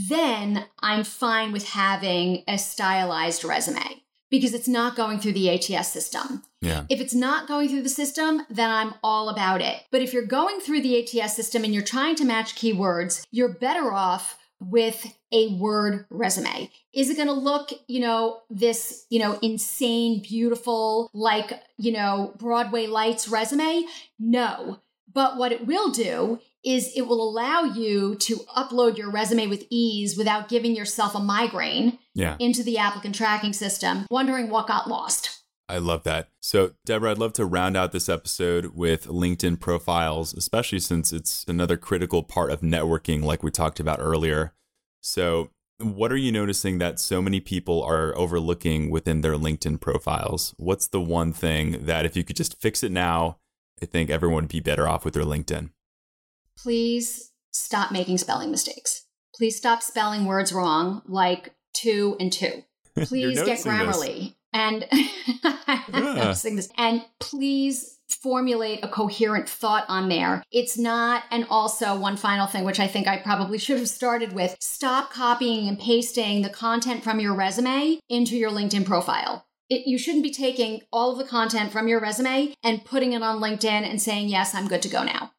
Then 0.09 0.65
I'm 0.79 1.03
fine 1.03 1.51
with 1.51 1.69
having 1.69 2.43
a 2.47 2.59
stylized 2.59 3.43
resume 3.43 4.03
because 4.29 4.53
it's 4.53 4.67
not 4.67 4.95
going 4.95 5.19
through 5.19 5.31
the 5.31 5.49
ATS 5.49 5.91
system. 5.91 6.43
Yeah. 6.61 6.85
If 6.89 6.99
it's 6.99 7.15
not 7.15 7.47
going 7.47 7.69
through 7.69 7.83
the 7.83 7.89
system, 7.89 8.41
then 8.49 8.69
I'm 8.69 8.93
all 9.01 9.29
about 9.29 9.61
it. 9.61 9.83
But 9.91 10.01
if 10.01 10.13
you're 10.13 10.25
going 10.25 10.59
through 10.59 10.81
the 10.81 10.99
ATS 10.99 11.35
system 11.35 11.63
and 11.63 11.73
you're 11.73 11.83
trying 11.83 12.15
to 12.17 12.25
match 12.25 12.55
keywords, 12.55 13.25
you're 13.31 13.53
better 13.53 13.93
off 13.93 14.37
with 14.69 15.15
a 15.31 15.49
word 15.55 16.05
resume? 16.09 16.69
Is 16.93 17.09
it 17.09 17.17
going 17.17 17.27
to 17.27 17.33
look, 17.33 17.71
you 17.87 17.99
know, 17.99 18.41
this, 18.49 19.05
you 19.09 19.19
know, 19.19 19.37
insane, 19.41 20.21
beautiful, 20.21 21.09
like, 21.13 21.61
you 21.77 21.91
know, 21.91 22.33
Broadway 22.37 22.87
lights 22.87 23.27
resume? 23.27 23.85
No. 24.19 24.79
But 25.13 25.37
what 25.37 25.51
it 25.51 25.65
will 25.65 25.91
do 25.91 26.39
is 26.63 26.91
it 26.95 27.03
will 27.03 27.21
allow 27.21 27.61
you 27.61 28.15
to 28.15 28.37
upload 28.57 28.97
your 28.97 29.11
resume 29.11 29.47
with 29.47 29.65
ease 29.69 30.17
without 30.17 30.49
giving 30.49 30.75
yourself 30.75 31.13
a 31.15 31.19
migraine 31.19 31.99
yeah. 32.15 32.35
into 32.39 32.63
the 32.63 32.77
applicant 32.77 33.15
tracking 33.15 33.53
system, 33.53 34.07
wondering 34.09 34.49
what 34.49 34.67
got 34.67 34.89
lost. 34.89 35.43
I 35.67 35.79
love 35.79 36.03
that. 36.03 36.29
So, 36.41 36.73
Deborah, 36.85 37.11
I'd 37.11 37.17
love 37.17 37.33
to 37.33 37.45
round 37.45 37.75
out 37.75 37.91
this 37.91 38.07
episode 38.07 38.67
with 38.75 39.07
LinkedIn 39.07 39.59
profiles, 39.59 40.33
especially 40.33 40.79
since 40.79 41.11
it's 41.11 41.43
another 41.47 41.75
critical 41.75 42.21
part 42.21 42.51
of 42.51 42.61
networking, 42.61 43.23
like 43.23 43.41
we 43.41 43.49
talked 43.49 43.79
about 43.79 43.99
earlier. 43.99 44.53
So, 45.01 45.49
what 45.79 46.11
are 46.11 46.17
you 46.17 46.31
noticing 46.31 46.77
that 46.77 46.99
so 46.99 47.21
many 47.21 47.39
people 47.39 47.83
are 47.83 48.15
overlooking 48.15 48.89
within 48.91 49.21
their 49.21 49.35
LinkedIn 49.35 49.81
profiles? 49.81 50.53
What's 50.57 50.87
the 50.87 51.01
one 51.01 51.33
thing 51.33 51.85
that 51.85 52.05
if 52.05 52.15
you 52.15 52.23
could 52.23 52.35
just 52.35 52.61
fix 52.61 52.83
it 52.83 52.91
now, 52.91 53.39
I 53.81 53.85
think 53.85 54.09
everyone 54.09 54.43
would 54.43 54.51
be 54.51 54.61
better 54.61 54.87
off 54.87 55.03
with 55.03 55.15
their 55.15 55.23
LinkedIn? 55.23 55.71
Please 56.57 57.31
stop 57.51 57.91
making 57.91 58.19
spelling 58.19 58.51
mistakes. 58.51 59.05
Please 59.35 59.57
stop 59.57 59.81
spelling 59.81 60.25
words 60.25 60.53
wrong, 60.53 61.01
like 61.07 61.55
two 61.73 62.15
and 62.19 62.31
two. 62.31 62.63
Please 62.95 63.41
get 63.43 63.59
Grammarly. 63.59 64.19
This 64.19 64.34
and 64.55 64.87
yeah. 65.43 66.33
And 66.77 67.05
please 67.19 67.99
formulate 68.07 68.83
a 68.83 68.87
coherent 68.87 69.49
thought 69.49 69.85
on 69.89 70.09
there. 70.09 70.43
It's 70.51 70.77
not, 70.77 71.23
and 71.29 71.45
also 71.49 71.97
one 71.97 72.17
final 72.17 72.47
thing, 72.47 72.63
which 72.63 72.79
I 72.79 72.87
think 72.87 73.07
I 73.07 73.17
probably 73.17 73.57
should 73.57 73.79
have 73.79 73.89
started 73.89 74.33
with 74.33 74.55
stop 74.59 75.11
copying 75.11 75.67
and 75.67 75.77
pasting 75.77 76.41
the 76.41 76.49
content 76.49 77.03
from 77.03 77.19
your 77.19 77.35
resume 77.35 77.99
into 78.09 78.37
your 78.37 78.49
LinkedIn 78.49 78.85
profile. 78.85 79.45
It, 79.69 79.87
you 79.87 79.97
shouldn't 79.97 80.23
be 80.23 80.31
taking 80.31 80.81
all 80.93 81.11
of 81.11 81.17
the 81.17 81.25
content 81.25 81.71
from 81.71 81.87
your 81.87 81.99
resume 81.99 82.53
and 82.63 82.85
putting 82.85 83.13
it 83.13 83.23
on 83.23 83.41
LinkedIn 83.41 83.65
and 83.65 84.01
saying, 84.01 84.29
yes, 84.29 84.55
I'm 84.55 84.67
good 84.67 84.83
to 84.83 84.89
go 84.89 85.03
now. 85.03 85.31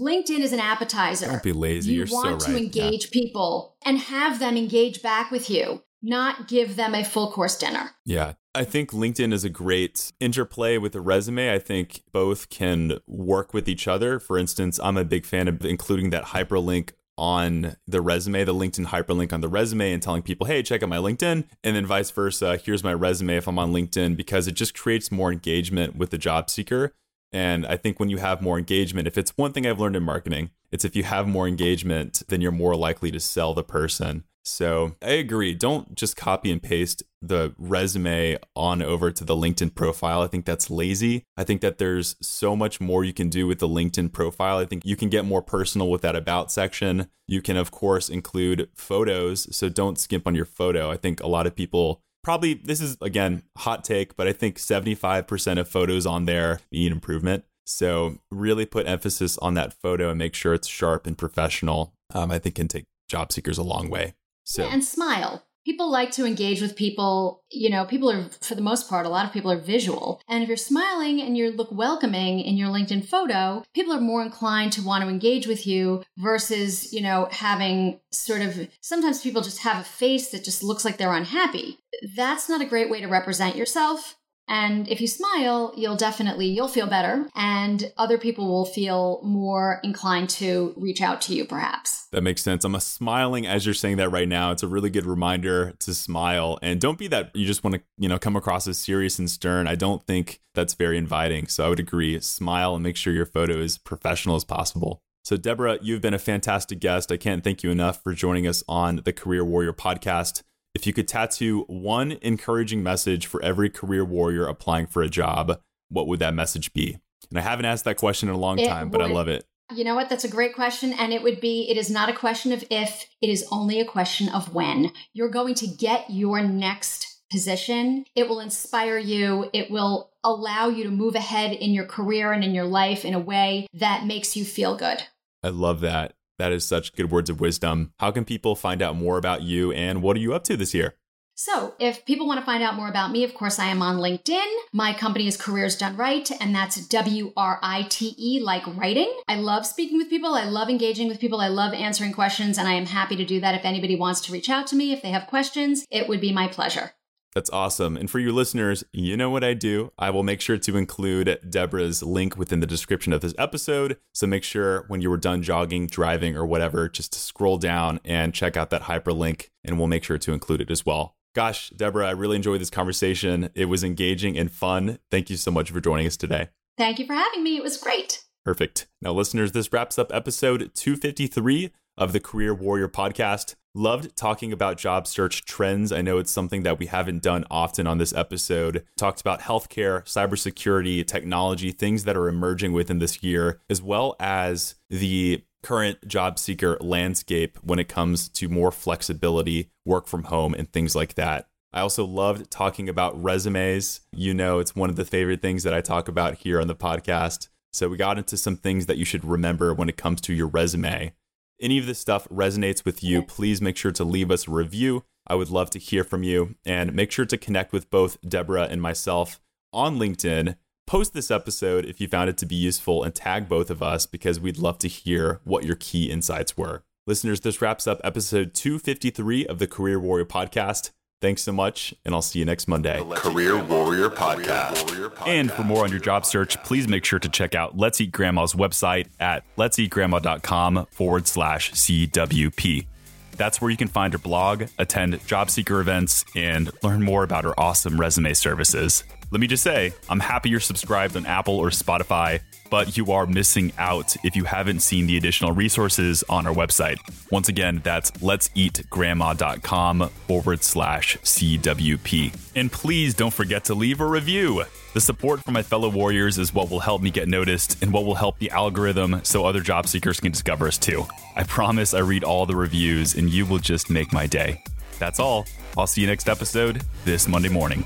LinkedIn 0.00 0.40
is 0.40 0.52
an 0.52 0.60
appetizer. 0.60 1.26
Don't 1.26 1.42
be 1.42 1.52
lazy. 1.52 1.92
You 1.92 1.98
You're 2.04 2.06
want 2.10 2.42
so 2.42 2.50
to 2.50 2.58
engage 2.58 3.06
yeah. 3.06 3.10
people 3.12 3.76
and 3.84 3.98
have 3.98 4.38
them 4.40 4.56
engage 4.56 5.00
back 5.02 5.30
with 5.30 5.48
you, 5.48 5.82
not 6.06 6.48
give 6.48 6.76
them 6.76 6.94
a 6.94 7.04
full 7.04 7.30
course 7.32 7.58
dinner. 7.58 7.90
Yeah. 8.04 8.34
I 8.54 8.64
think 8.64 8.90
LinkedIn 8.90 9.32
is 9.34 9.44
a 9.44 9.50
great 9.50 10.12
interplay 10.18 10.78
with 10.78 10.94
a 10.94 11.00
resume. 11.00 11.52
I 11.52 11.58
think 11.58 12.02
both 12.12 12.48
can 12.48 13.00
work 13.06 13.52
with 13.52 13.68
each 13.68 13.86
other. 13.86 14.18
For 14.18 14.38
instance, 14.38 14.80
I'm 14.82 14.96
a 14.96 15.04
big 15.04 15.26
fan 15.26 15.48
of 15.48 15.64
including 15.64 16.10
that 16.10 16.26
hyperlink 16.26 16.92
on 17.18 17.76
the 17.86 18.00
resume, 18.00 18.44
the 18.44 18.54
LinkedIn 18.54 18.86
hyperlink 18.86 19.32
on 19.32 19.40
the 19.40 19.48
resume, 19.48 19.92
and 19.92 20.02
telling 20.02 20.22
people, 20.22 20.46
hey, 20.46 20.62
check 20.62 20.82
out 20.82 20.88
my 20.88 20.98
LinkedIn. 20.98 21.44
And 21.64 21.76
then 21.76 21.86
vice 21.86 22.10
versa, 22.10 22.58
here's 22.62 22.84
my 22.84 22.94
resume 22.94 23.36
if 23.36 23.48
I'm 23.48 23.58
on 23.58 23.72
LinkedIn, 23.72 24.16
because 24.16 24.46
it 24.46 24.52
just 24.52 24.78
creates 24.78 25.10
more 25.10 25.32
engagement 25.32 25.96
with 25.96 26.10
the 26.10 26.18
job 26.18 26.48
seeker. 26.50 26.94
And 27.32 27.66
I 27.66 27.76
think 27.76 27.98
when 27.98 28.10
you 28.10 28.18
have 28.18 28.40
more 28.40 28.58
engagement, 28.58 29.08
if 29.08 29.18
it's 29.18 29.36
one 29.36 29.52
thing 29.52 29.66
I've 29.66 29.80
learned 29.80 29.96
in 29.96 30.02
marketing, 30.02 30.50
it's 30.70 30.84
if 30.84 30.94
you 30.94 31.02
have 31.02 31.26
more 31.26 31.48
engagement, 31.48 32.22
then 32.28 32.40
you're 32.40 32.52
more 32.52 32.76
likely 32.76 33.10
to 33.10 33.20
sell 33.20 33.52
the 33.54 33.64
person. 33.64 34.24
So 34.46 34.94
I 35.02 35.10
agree. 35.10 35.54
Don't 35.54 35.96
just 35.96 36.16
copy 36.16 36.52
and 36.52 36.62
paste 36.62 37.02
the 37.20 37.52
resume 37.58 38.38
on 38.54 38.80
over 38.80 39.10
to 39.10 39.24
the 39.24 39.34
LinkedIn 39.34 39.74
profile. 39.74 40.22
I 40.22 40.28
think 40.28 40.44
that's 40.44 40.70
lazy. 40.70 41.24
I 41.36 41.42
think 41.42 41.62
that 41.62 41.78
there's 41.78 42.14
so 42.22 42.54
much 42.54 42.80
more 42.80 43.04
you 43.04 43.12
can 43.12 43.28
do 43.28 43.48
with 43.48 43.58
the 43.58 43.68
LinkedIn 43.68 44.12
profile. 44.12 44.58
I 44.58 44.64
think 44.64 44.84
you 44.86 44.94
can 44.94 45.08
get 45.08 45.24
more 45.24 45.42
personal 45.42 45.90
with 45.90 46.02
that 46.02 46.14
about 46.14 46.52
section. 46.52 47.08
You 47.26 47.42
can, 47.42 47.56
of 47.56 47.72
course, 47.72 48.08
include 48.08 48.68
photos. 48.76 49.54
So 49.54 49.68
don't 49.68 49.98
skimp 49.98 50.28
on 50.28 50.36
your 50.36 50.44
photo. 50.44 50.92
I 50.92 50.96
think 50.96 51.20
a 51.20 51.28
lot 51.28 51.48
of 51.48 51.56
people 51.56 52.00
probably, 52.22 52.54
this 52.54 52.80
is 52.80 52.96
again, 53.00 53.42
hot 53.58 53.82
take, 53.82 54.16
but 54.16 54.28
I 54.28 54.32
think 54.32 54.58
75% 54.58 55.58
of 55.58 55.68
photos 55.68 56.06
on 56.06 56.26
there 56.26 56.60
need 56.70 56.92
improvement. 56.92 57.44
So 57.64 58.18
really 58.30 58.64
put 58.64 58.86
emphasis 58.86 59.38
on 59.38 59.54
that 59.54 59.72
photo 59.72 60.10
and 60.10 60.18
make 60.18 60.34
sure 60.34 60.54
it's 60.54 60.68
sharp 60.68 61.04
and 61.04 61.18
professional. 61.18 61.94
Um, 62.14 62.30
I 62.30 62.38
think 62.38 62.54
can 62.54 62.68
take 62.68 62.84
job 63.08 63.32
seekers 63.32 63.58
a 63.58 63.64
long 63.64 63.90
way. 63.90 64.14
So 64.46 64.64
yeah, 64.64 64.72
and 64.72 64.84
smile. 64.84 65.42
People 65.64 65.90
like 65.90 66.12
to 66.12 66.24
engage 66.24 66.60
with 66.62 66.76
people. 66.76 67.42
You 67.50 67.70
know, 67.70 67.84
people 67.84 68.08
are, 68.08 68.28
for 68.40 68.54
the 68.54 68.62
most 68.62 68.88
part, 68.88 69.04
a 69.04 69.08
lot 69.08 69.26
of 69.26 69.32
people 69.32 69.50
are 69.50 69.58
visual. 69.58 70.22
And 70.28 70.44
if 70.44 70.48
you're 70.48 70.56
smiling 70.56 71.20
and 71.20 71.36
you 71.36 71.50
look 71.50 71.72
welcoming 71.72 72.38
in 72.38 72.56
your 72.56 72.68
LinkedIn 72.68 73.04
photo, 73.04 73.64
people 73.74 73.92
are 73.92 74.00
more 74.00 74.22
inclined 74.22 74.72
to 74.74 74.82
want 74.82 75.02
to 75.02 75.10
engage 75.10 75.48
with 75.48 75.66
you 75.66 76.04
versus, 76.18 76.92
you 76.92 77.00
know, 77.00 77.28
having 77.32 77.98
sort 78.12 78.42
of, 78.42 78.68
sometimes 78.80 79.22
people 79.22 79.42
just 79.42 79.58
have 79.62 79.80
a 79.80 79.84
face 79.84 80.28
that 80.28 80.44
just 80.44 80.62
looks 80.62 80.84
like 80.84 80.98
they're 80.98 81.12
unhappy. 81.12 81.80
That's 82.14 82.48
not 82.48 82.60
a 82.60 82.66
great 82.66 82.88
way 82.88 83.00
to 83.00 83.08
represent 83.08 83.56
yourself. 83.56 84.16
And 84.48 84.88
if 84.88 85.00
you 85.00 85.06
smile, 85.06 85.72
you'll 85.76 85.96
definitely 85.96 86.46
you'll 86.46 86.68
feel 86.68 86.86
better 86.86 87.28
and 87.34 87.92
other 87.96 88.18
people 88.18 88.46
will 88.46 88.64
feel 88.64 89.20
more 89.24 89.80
inclined 89.82 90.30
to 90.30 90.72
reach 90.76 91.00
out 91.00 91.20
to 91.22 91.34
you 91.34 91.44
perhaps. 91.44 92.06
That 92.12 92.22
makes 92.22 92.42
sense. 92.42 92.64
I'm 92.64 92.78
smiling 92.80 93.46
as 93.46 93.66
you're 93.66 93.74
saying 93.74 93.96
that 93.96 94.10
right 94.10 94.28
now. 94.28 94.52
It's 94.52 94.62
a 94.62 94.68
really 94.68 94.90
good 94.90 95.06
reminder 95.06 95.72
to 95.80 95.94
smile 95.94 96.58
and 96.62 96.80
don't 96.80 96.98
be 96.98 97.08
that 97.08 97.34
you 97.34 97.46
just 97.46 97.64
want 97.64 97.74
to, 97.74 97.82
you 97.98 98.08
know, 98.08 98.18
come 98.18 98.36
across 98.36 98.68
as 98.68 98.78
serious 98.78 99.18
and 99.18 99.28
stern. 99.28 99.66
I 99.66 99.74
don't 99.74 100.06
think 100.06 100.40
that's 100.54 100.74
very 100.74 100.96
inviting. 100.96 101.48
So 101.48 101.66
I 101.66 101.68
would 101.68 101.80
agree, 101.80 102.18
smile 102.20 102.74
and 102.74 102.82
make 102.82 102.96
sure 102.96 103.12
your 103.12 103.26
photo 103.26 103.58
is 103.58 103.78
professional 103.78 104.36
as 104.36 104.44
possible. 104.44 105.02
So, 105.26 105.36
Deborah, 105.36 105.78
you've 105.82 106.02
been 106.02 106.14
a 106.14 106.20
fantastic 106.20 106.78
guest. 106.78 107.10
I 107.10 107.16
can't 107.16 107.42
thank 107.42 107.64
you 107.64 107.72
enough 107.72 108.00
for 108.00 108.12
joining 108.12 108.46
us 108.46 108.62
on 108.68 109.00
the 109.04 109.12
Career 109.12 109.44
Warrior 109.44 109.72
podcast. 109.72 110.44
If 110.76 110.86
you 110.86 110.92
could 110.92 111.08
tattoo 111.08 111.64
one 111.68 112.18
encouraging 112.20 112.82
message 112.82 113.24
for 113.24 113.42
every 113.42 113.70
career 113.70 114.04
warrior 114.04 114.46
applying 114.46 114.86
for 114.86 115.02
a 115.02 115.08
job, 115.08 115.58
what 115.88 116.06
would 116.06 116.18
that 116.18 116.34
message 116.34 116.74
be? 116.74 116.98
And 117.30 117.38
I 117.38 117.40
haven't 117.40 117.64
asked 117.64 117.86
that 117.86 117.96
question 117.96 118.28
in 118.28 118.34
a 118.34 118.38
long 118.38 118.58
time, 118.58 118.90
but 118.90 119.00
I 119.00 119.06
love 119.06 119.26
it. 119.26 119.46
You 119.74 119.84
know 119.84 119.94
what? 119.94 120.10
That's 120.10 120.24
a 120.24 120.28
great 120.28 120.54
question. 120.54 120.92
And 120.92 121.14
it 121.14 121.22
would 121.22 121.40
be 121.40 121.66
it 121.70 121.78
is 121.78 121.88
not 121.88 122.10
a 122.10 122.12
question 122.12 122.52
of 122.52 122.62
if, 122.70 123.06
it 123.22 123.30
is 123.30 123.46
only 123.50 123.80
a 123.80 123.86
question 123.86 124.28
of 124.28 124.54
when. 124.54 124.92
You're 125.14 125.30
going 125.30 125.54
to 125.54 125.66
get 125.66 126.10
your 126.10 126.42
next 126.42 127.22
position. 127.30 128.04
It 128.14 128.28
will 128.28 128.40
inspire 128.40 128.98
you. 128.98 129.48
It 129.54 129.70
will 129.70 130.10
allow 130.22 130.68
you 130.68 130.84
to 130.84 130.90
move 130.90 131.14
ahead 131.14 131.52
in 131.52 131.70
your 131.70 131.86
career 131.86 132.32
and 132.32 132.44
in 132.44 132.54
your 132.54 132.66
life 132.66 133.02
in 133.02 133.14
a 133.14 133.18
way 133.18 133.66
that 133.72 134.04
makes 134.04 134.36
you 134.36 134.44
feel 134.44 134.76
good. 134.76 135.04
I 135.42 135.48
love 135.48 135.80
that. 135.80 136.12
That 136.38 136.52
is 136.52 136.66
such 136.66 136.94
good 136.94 137.10
words 137.10 137.30
of 137.30 137.40
wisdom. 137.40 137.92
How 137.98 138.10
can 138.10 138.24
people 138.24 138.54
find 138.54 138.82
out 138.82 138.96
more 138.96 139.18
about 139.18 139.42
you 139.42 139.72
and 139.72 140.02
what 140.02 140.16
are 140.16 140.20
you 140.20 140.34
up 140.34 140.44
to 140.44 140.56
this 140.56 140.74
year? 140.74 140.94
So, 141.38 141.74
if 141.78 142.06
people 142.06 142.26
want 142.26 142.40
to 142.40 142.46
find 142.46 142.62
out 142.62 142.76
more 142.76 142.88
about 142.88 143.12
me, 143.12 143.22
of 143.22 143.34
course, 143.34 143.58
I 143.58 143.66
am 143.66 143.82
on 143.82 143.98
LinkedIn. 143.98 144.46
My 144.72 144.94
company 144.94 145.26
is 145.26 145.36
Careers 145.36 145.76
Done 145.76 145.94
Write, 145.94 146.30
and 146.40 146.54
that's 146.54 146.86
W 146.88 147.34
R 147.36 147.58
I 147.62 147.82
T 147.90 148.14
E, 148.16 148.40
like 148.40 148.66
writing. 148.66 149.14
I 149.28 149.36
love 149.36 149.66
speaking 149.66 149.98
with 149.98 150.08
people. 150.08 150.32
I 150.32 150.44
love 150.44 150.70
engaging 150.70 151.08
with 151.08 151.20
people. 151.20 151.42
I 151.42 151.48
love 151.48 151.74
answering 151.74 152.14
questions, 152.14 152.56
and 152.56 152.66
I 152.66 152.72
am 152.72 152.86
happy 152.86 153.16
to 153.16 153.24
do 153.26 153.38
that. 153.40 153.54
If 153.54 153.66
anybody 153.66 153.96
wants 153.96 154.22
to 154.22 154.32
reach 154.32 154.48
out 154.48 154.66
to 154.68 154.76
me, 154.76 154.94
if 154.94 155.02
they 155.02 155.10
have 155.10 155.26
questions, 155.26 155.84
it 155.90 156.08
would 156.08 156.22
be 156.22 156.32
my 156.32 156.48
pleasure. 156.48 156.92
That's 157.36 157.50
awesome. 157.50 157.98
And 157.98 158.10
for 158.10 158.18
you 158.18 158.32
listeners, 158.32 158.82
you 158.94 159.14
know 159.14 159.28
what 159.28 159.44
I 159.44 159.52
do. 159.52 159.92
I 159.98 160.08
will 160.08 160.22
make 160.22 160.40
sure 160.40 160.56
to 160.56 160.76
include 160.78 161.38
Deborah's 161.46 162.02
link 162.02 162.34
within 162.38 162.60
the 162.60 162.66
description 162.66 163.12
of 163.12 163.20
this 163.20 163.34
episode. 163.36 163.98
So 164.14 164.26
make 164.26 164.42
sure 164.42 164.86
when 164.88 165.02
you 165.02 165.10
were 165.10 165.18
done 165.18 165.42
jogging, 165.42 165.86
driving, 165.86 166.34
or 166.34 166.46
whatever, 166.46 166.88
just 166.88 167.12
to 167.12 167.18
scroll 167.18 167.58
down 167.58 168.00
and 168.06 168.32
check 168.32 168.56
out 168.56 168.70
that 168.70 168.84
hyperlink, 168.84 169.50
and 169.62 169.76
we'll 169.76 169.86
make 169.86 170.02
sure 170.02 170.16
to 170.16 170.32
include 170.32 170.62
it 170.62 170.70
as 170.70 170.86
well. 170.86 171.14
Gosh, 171.34 171.68
Deborah, 171.76 172.08
I 172.08 172.12
really 172.12 172.36
enjoyed 172.36 172.62
this 172.62 172.70
conversation. 172.70 173.50
It 173.54 173.66
was 173.66 173.84
engaging 173.84 174.38
and 174.38 174.50
fun. 174.50 174.98
Thank 175.10 175.28
you 175.28 175.36
so 175.36 175.50
much 175.50 175.70
for 175.70 175.82
joining 175.82 176.06
us 176.06 176.16
today. 176.16 176.48
Thank 176.78 176.98
you 176.98 177.04
for 177.04 177.12
having 177.12 177.44
me. 177.44 177.58
It 177.58 177.62
was 177.62 177.76
great. 177.76 178.24
Perfect. 178.46 178.86
Now, 179.02 179.12
listeners, 179.12 179.52
this 179.52 179.70
wraps 179.70 179.98
up 179.98 180.10
episode 180.10 180.70
253 180.74 181.70
of 181.98 182.12
the 182.12 182.20
Career 182.20 182.54
Warrior 182.54 182.88
podcast. 182.88 183.54
Loved 183.74 184.16
talking 184.16 184.52
about 184.52 184.78
job 184.78 185.06
search 185.06 185.44
trends. 185.44 185.92
I 185.92 186.00
know 186.00 186.18
it's 186.18 186.30
something 186.30 186.62
that 186.62 186.78
we 186.78 186.86
haven't 186.86 187.22
done 187.22 187.44
often 187.50 187.86
on 187.86 187.98
this 187.98 188.14
episode. 188.14 188.84
Talked 188.96 189.20
about 189.20 189.40
healthcare, 189.40 190.02
cybersecurity, 190.04 191.06
technology, 191.06 191.72
things 191.72 192.04
that 192.04 192.16
are 192.16 192.28
emerging 192.28 192.72
within 192.72 193.00
this 193.00 193.22
year, 193.22 193.60
as 193.68 193.82
well 193.82 194.16
as 194.18 194.76
the 194.88 195.44
current 195.62 196.06
job 196.06 196.38
seeker 196.38 196.78
landscape 196.80 197.58
when 197.62 197.78
it 197.78 197.88
comes 197.88 198.28
to 198.30 198.48
more 198.48 198.72
flexibility, 198.72 199.70
work 199.84 200.06
from 200.06 200.24
home, 200.24 200.54
and 200.54 200.72
things 200.72 200.94
like 200.94 201.14
that. 201.14 201.48
I 201.72 201.80
also 201.80 202.06
loved 202.06 202.50
talking 202.50 202.88
about 202.88 203.22
resumes. 203.22 204.00
You 204.10 204.32
know, 204.32 204.58
it's 204.58 204.74
one 204.74 204.88
of 204.88 204.96
the 204.96 205.04
favorite 205.04 205.42
things 205.42 205.64
that 205.64 205.74
I 205.74 205.82
talk 205.82 206.08
about 206.08 206.36
here 206.36 206.60
on 206.60 206.68
the 206.68 206.74
podcast. 206.74 207.48
So 207.72 207.90
we 207.90 207.98
got 207.98 208.16
into 208.16 208.38
some 208.38 208.56
things 208.56 208.86
that 208.86 208.96
you 208.96 209.04
should 209.04 209.24
remember 209.24 209.74
when 209.74 209.90
it 209.90 209.98
comes 209.98 210.22
to 210.22 210.32
your 210.32 210.46
resume 210.46 211.12
any 211.60 211.78
of 211.78 211.86
this 211.86 211.98
stuff 211.98 212.28
resonates 212.28 212.84
with 212.84 213.02
you, 213.02 213.22
please 213.22 213.60
make 213.60 213.76
sure 213.76 213.92
to 213.92 214.04
leave 214.04 214.30
us 214.30 214.46
a 214.46 214.50
review. 214.50 215.04
I 215.26 215.34
would 215.34 215.50
love 215.50 215.70
to 215.70 215.78
hear 215.78 216.04
from 216.04 216.22
you 216.22 216.54
and 216.64 216.94
make 216.94 217.10
sure 217.10 217.24
to 217.24 217.36
connect 217.36 217.72
with 217.72 217.90
both 217.90 218.18
Deborah 218.20 218.68
and 218.70 218.80
myself 218.80 219.40
on 219.72 219.98
LinkedIn. 219.98 220.56
Post 220.86 221.14
this 221.14 221.30
episode 221.30 221.84
if 221.84 222.00
you 222.00 222.06
found 222.06 222.30
it 222.30 222.36
to 222.38 222.46
be 222.46 222.54
useful 222.54 223.02
and 223.02 223.14
tag 223.14 223.48
both 223.48 223.70
of 223.70 223.82
us 223.82 224.06
because 224.06 224.38
we'd 224.38 224.58
love 224.58 224.78
to 224.78 224.88
hear 224.88 225.40
what 225.44 225.64
your 225.64 225.74
key 225.74 226.10
insights 226.10 226.56
were. 226.56 226.84
Listeners, 227.08 227.40
this 227.40 227.60
wraps 227.60 227.86
up 227.86 228.00
episode 228.04 228.54
253 228.54 229.46
of 229.46 229.58
the 229.58 229.66
Career 229.66 229.98
Warrior 229.98 230.26
podcast. 230.26 230.90
Thanks 231.22 231.40
so 231.42 231.50
much, 231.52 231.94
and 232.04 232.14
I'll 232.14 232.20
see 232.20 232.38
you 232.40 232.44
next 232.44 232.68
Monday. 232.68 233.02
Career 233.14 233.62
Warrior 233.64 234.10
Podcast. 234.10 235.26
And 235.26 235.50
for 235.50 235.64
more 235.64 235.84
on 235.84 235.90
your 235.90 235.98
job 235.98 236.26
search, 236.26 236.62
please 236.62 236.86
make 236.88 237.06
sure 237.06 237.18
to 237.18 237.28
check 237.30 237.54
out 237.54 237.74
Let's 237.74 238.02
Eat 238.02 238.12
Grandma's 238.12 238.52
website 238.52 239.08
at 239.18 239.42
let'seatgrandma.com 239.56 240.86
forward 240.90 241.26
slash 241.26 241.72
CWP. 241.72 242.86
That's 243.32 243.62
where 243.62 243.70
you 243.70 243.78
can 243.78 243.88
find 243.88 244.12
her 244.12 244.18
blog, 244.18 244.64
attend 244.78 245.26
job 245.26 245.50
seeker 245.50 245.80
events, 245.80 246.24
and 246.34 246.70
learn 246.82 247.02
more 247.02 247.22
about 247.22 247.44
her 247.44 247.58
awesome 247.58 247.98
resume 247.98 248.34
services. 248.34 249.04
Let 249.30 249.40
me 249.40 249.46
just 249.46 249.62
say, 249.62 249.92
I'm 250.10 250.20
happy 250.20 250.50
you're 250.50 250.60
subscribed 250.60 251.16
on 251.16 251.24
Apple 251.24 251.56
or 251.56 251.70
Spotify, 251.70 252.40
but 252.70 252.96
you 252.96 253.12
are 253.12 253.26
missing 253.26 253.72
out 253.78 254.16
if 254.24 254.36
you 254.36 254.44
haven't 254.44 254.80
seen 254.80 255.06
the 255.06 255.16
additional 255.16 255.52
resources 255.52 256.24
on 256.28 256.46
our 256.46 256.54
website. 256.54 256.98
Once 257.30 257.48
again, 257.48 257.80
that's 257.84 258.10
let'seatgrandma.com 258.12 260.08
forward 260.26 260.62
slash 260.62 261.16
CWP. 261.18 262.36
And 262.54 262.70
please 262.70 263.14
don't 263.14 263.32
forget 263.32 263.64
to 263.64 263.74
leave 263.74 264.00
a 264.00 264.06
review. 264.06 264.64
The 264.94 265.00
support 265.00 265.44
from 265.44 265.54
my 265.54 265.62
fellow 265.62 265.90
warriors 265.90 266.38
is 266.38 266.54
what 266.54 266.70
will 266.70 266.80
help 266.80 267.02
me 267.02 267.10
get 267.10 267.28
noticed 267.28 267.82
and 267.82 267.92
what 267.92 268.06
will 268.06 268.14
help 268.14 268.38
the 268.38 268.50
algorithm 268.50 269.20
so 269.24 269.44
other 269.44 269.60
job 269.60 269.86
seekers 269.86 270.20
can 270.20 270.32
discover 270.32 270.66
us 270.66 270.78
too. 270.78 271.06
I 271.36 271.42
promise 271.42 271.92
I 271.92 271.98
read 271.98 272.24
all 272.24 272.46
the 272.46 272.56
reviews 272.56 273.14
and 273.14 273.28
you 273.28 273.44
will 273.44 273.58
just 273.58 273.90
make 273.90 274.12
my 274.12 274.26
day. 274.26 274.62
That's 274.98 275.20
all. 275.20 275.46
I'll 275.76 275.86
see 275.86 276.00
you 276.00 276.06
next 276.06 276.28
episode 276.28 276.82
this 277.04 277.28
Monday 277.28 277.50
morning. 277.50 277.84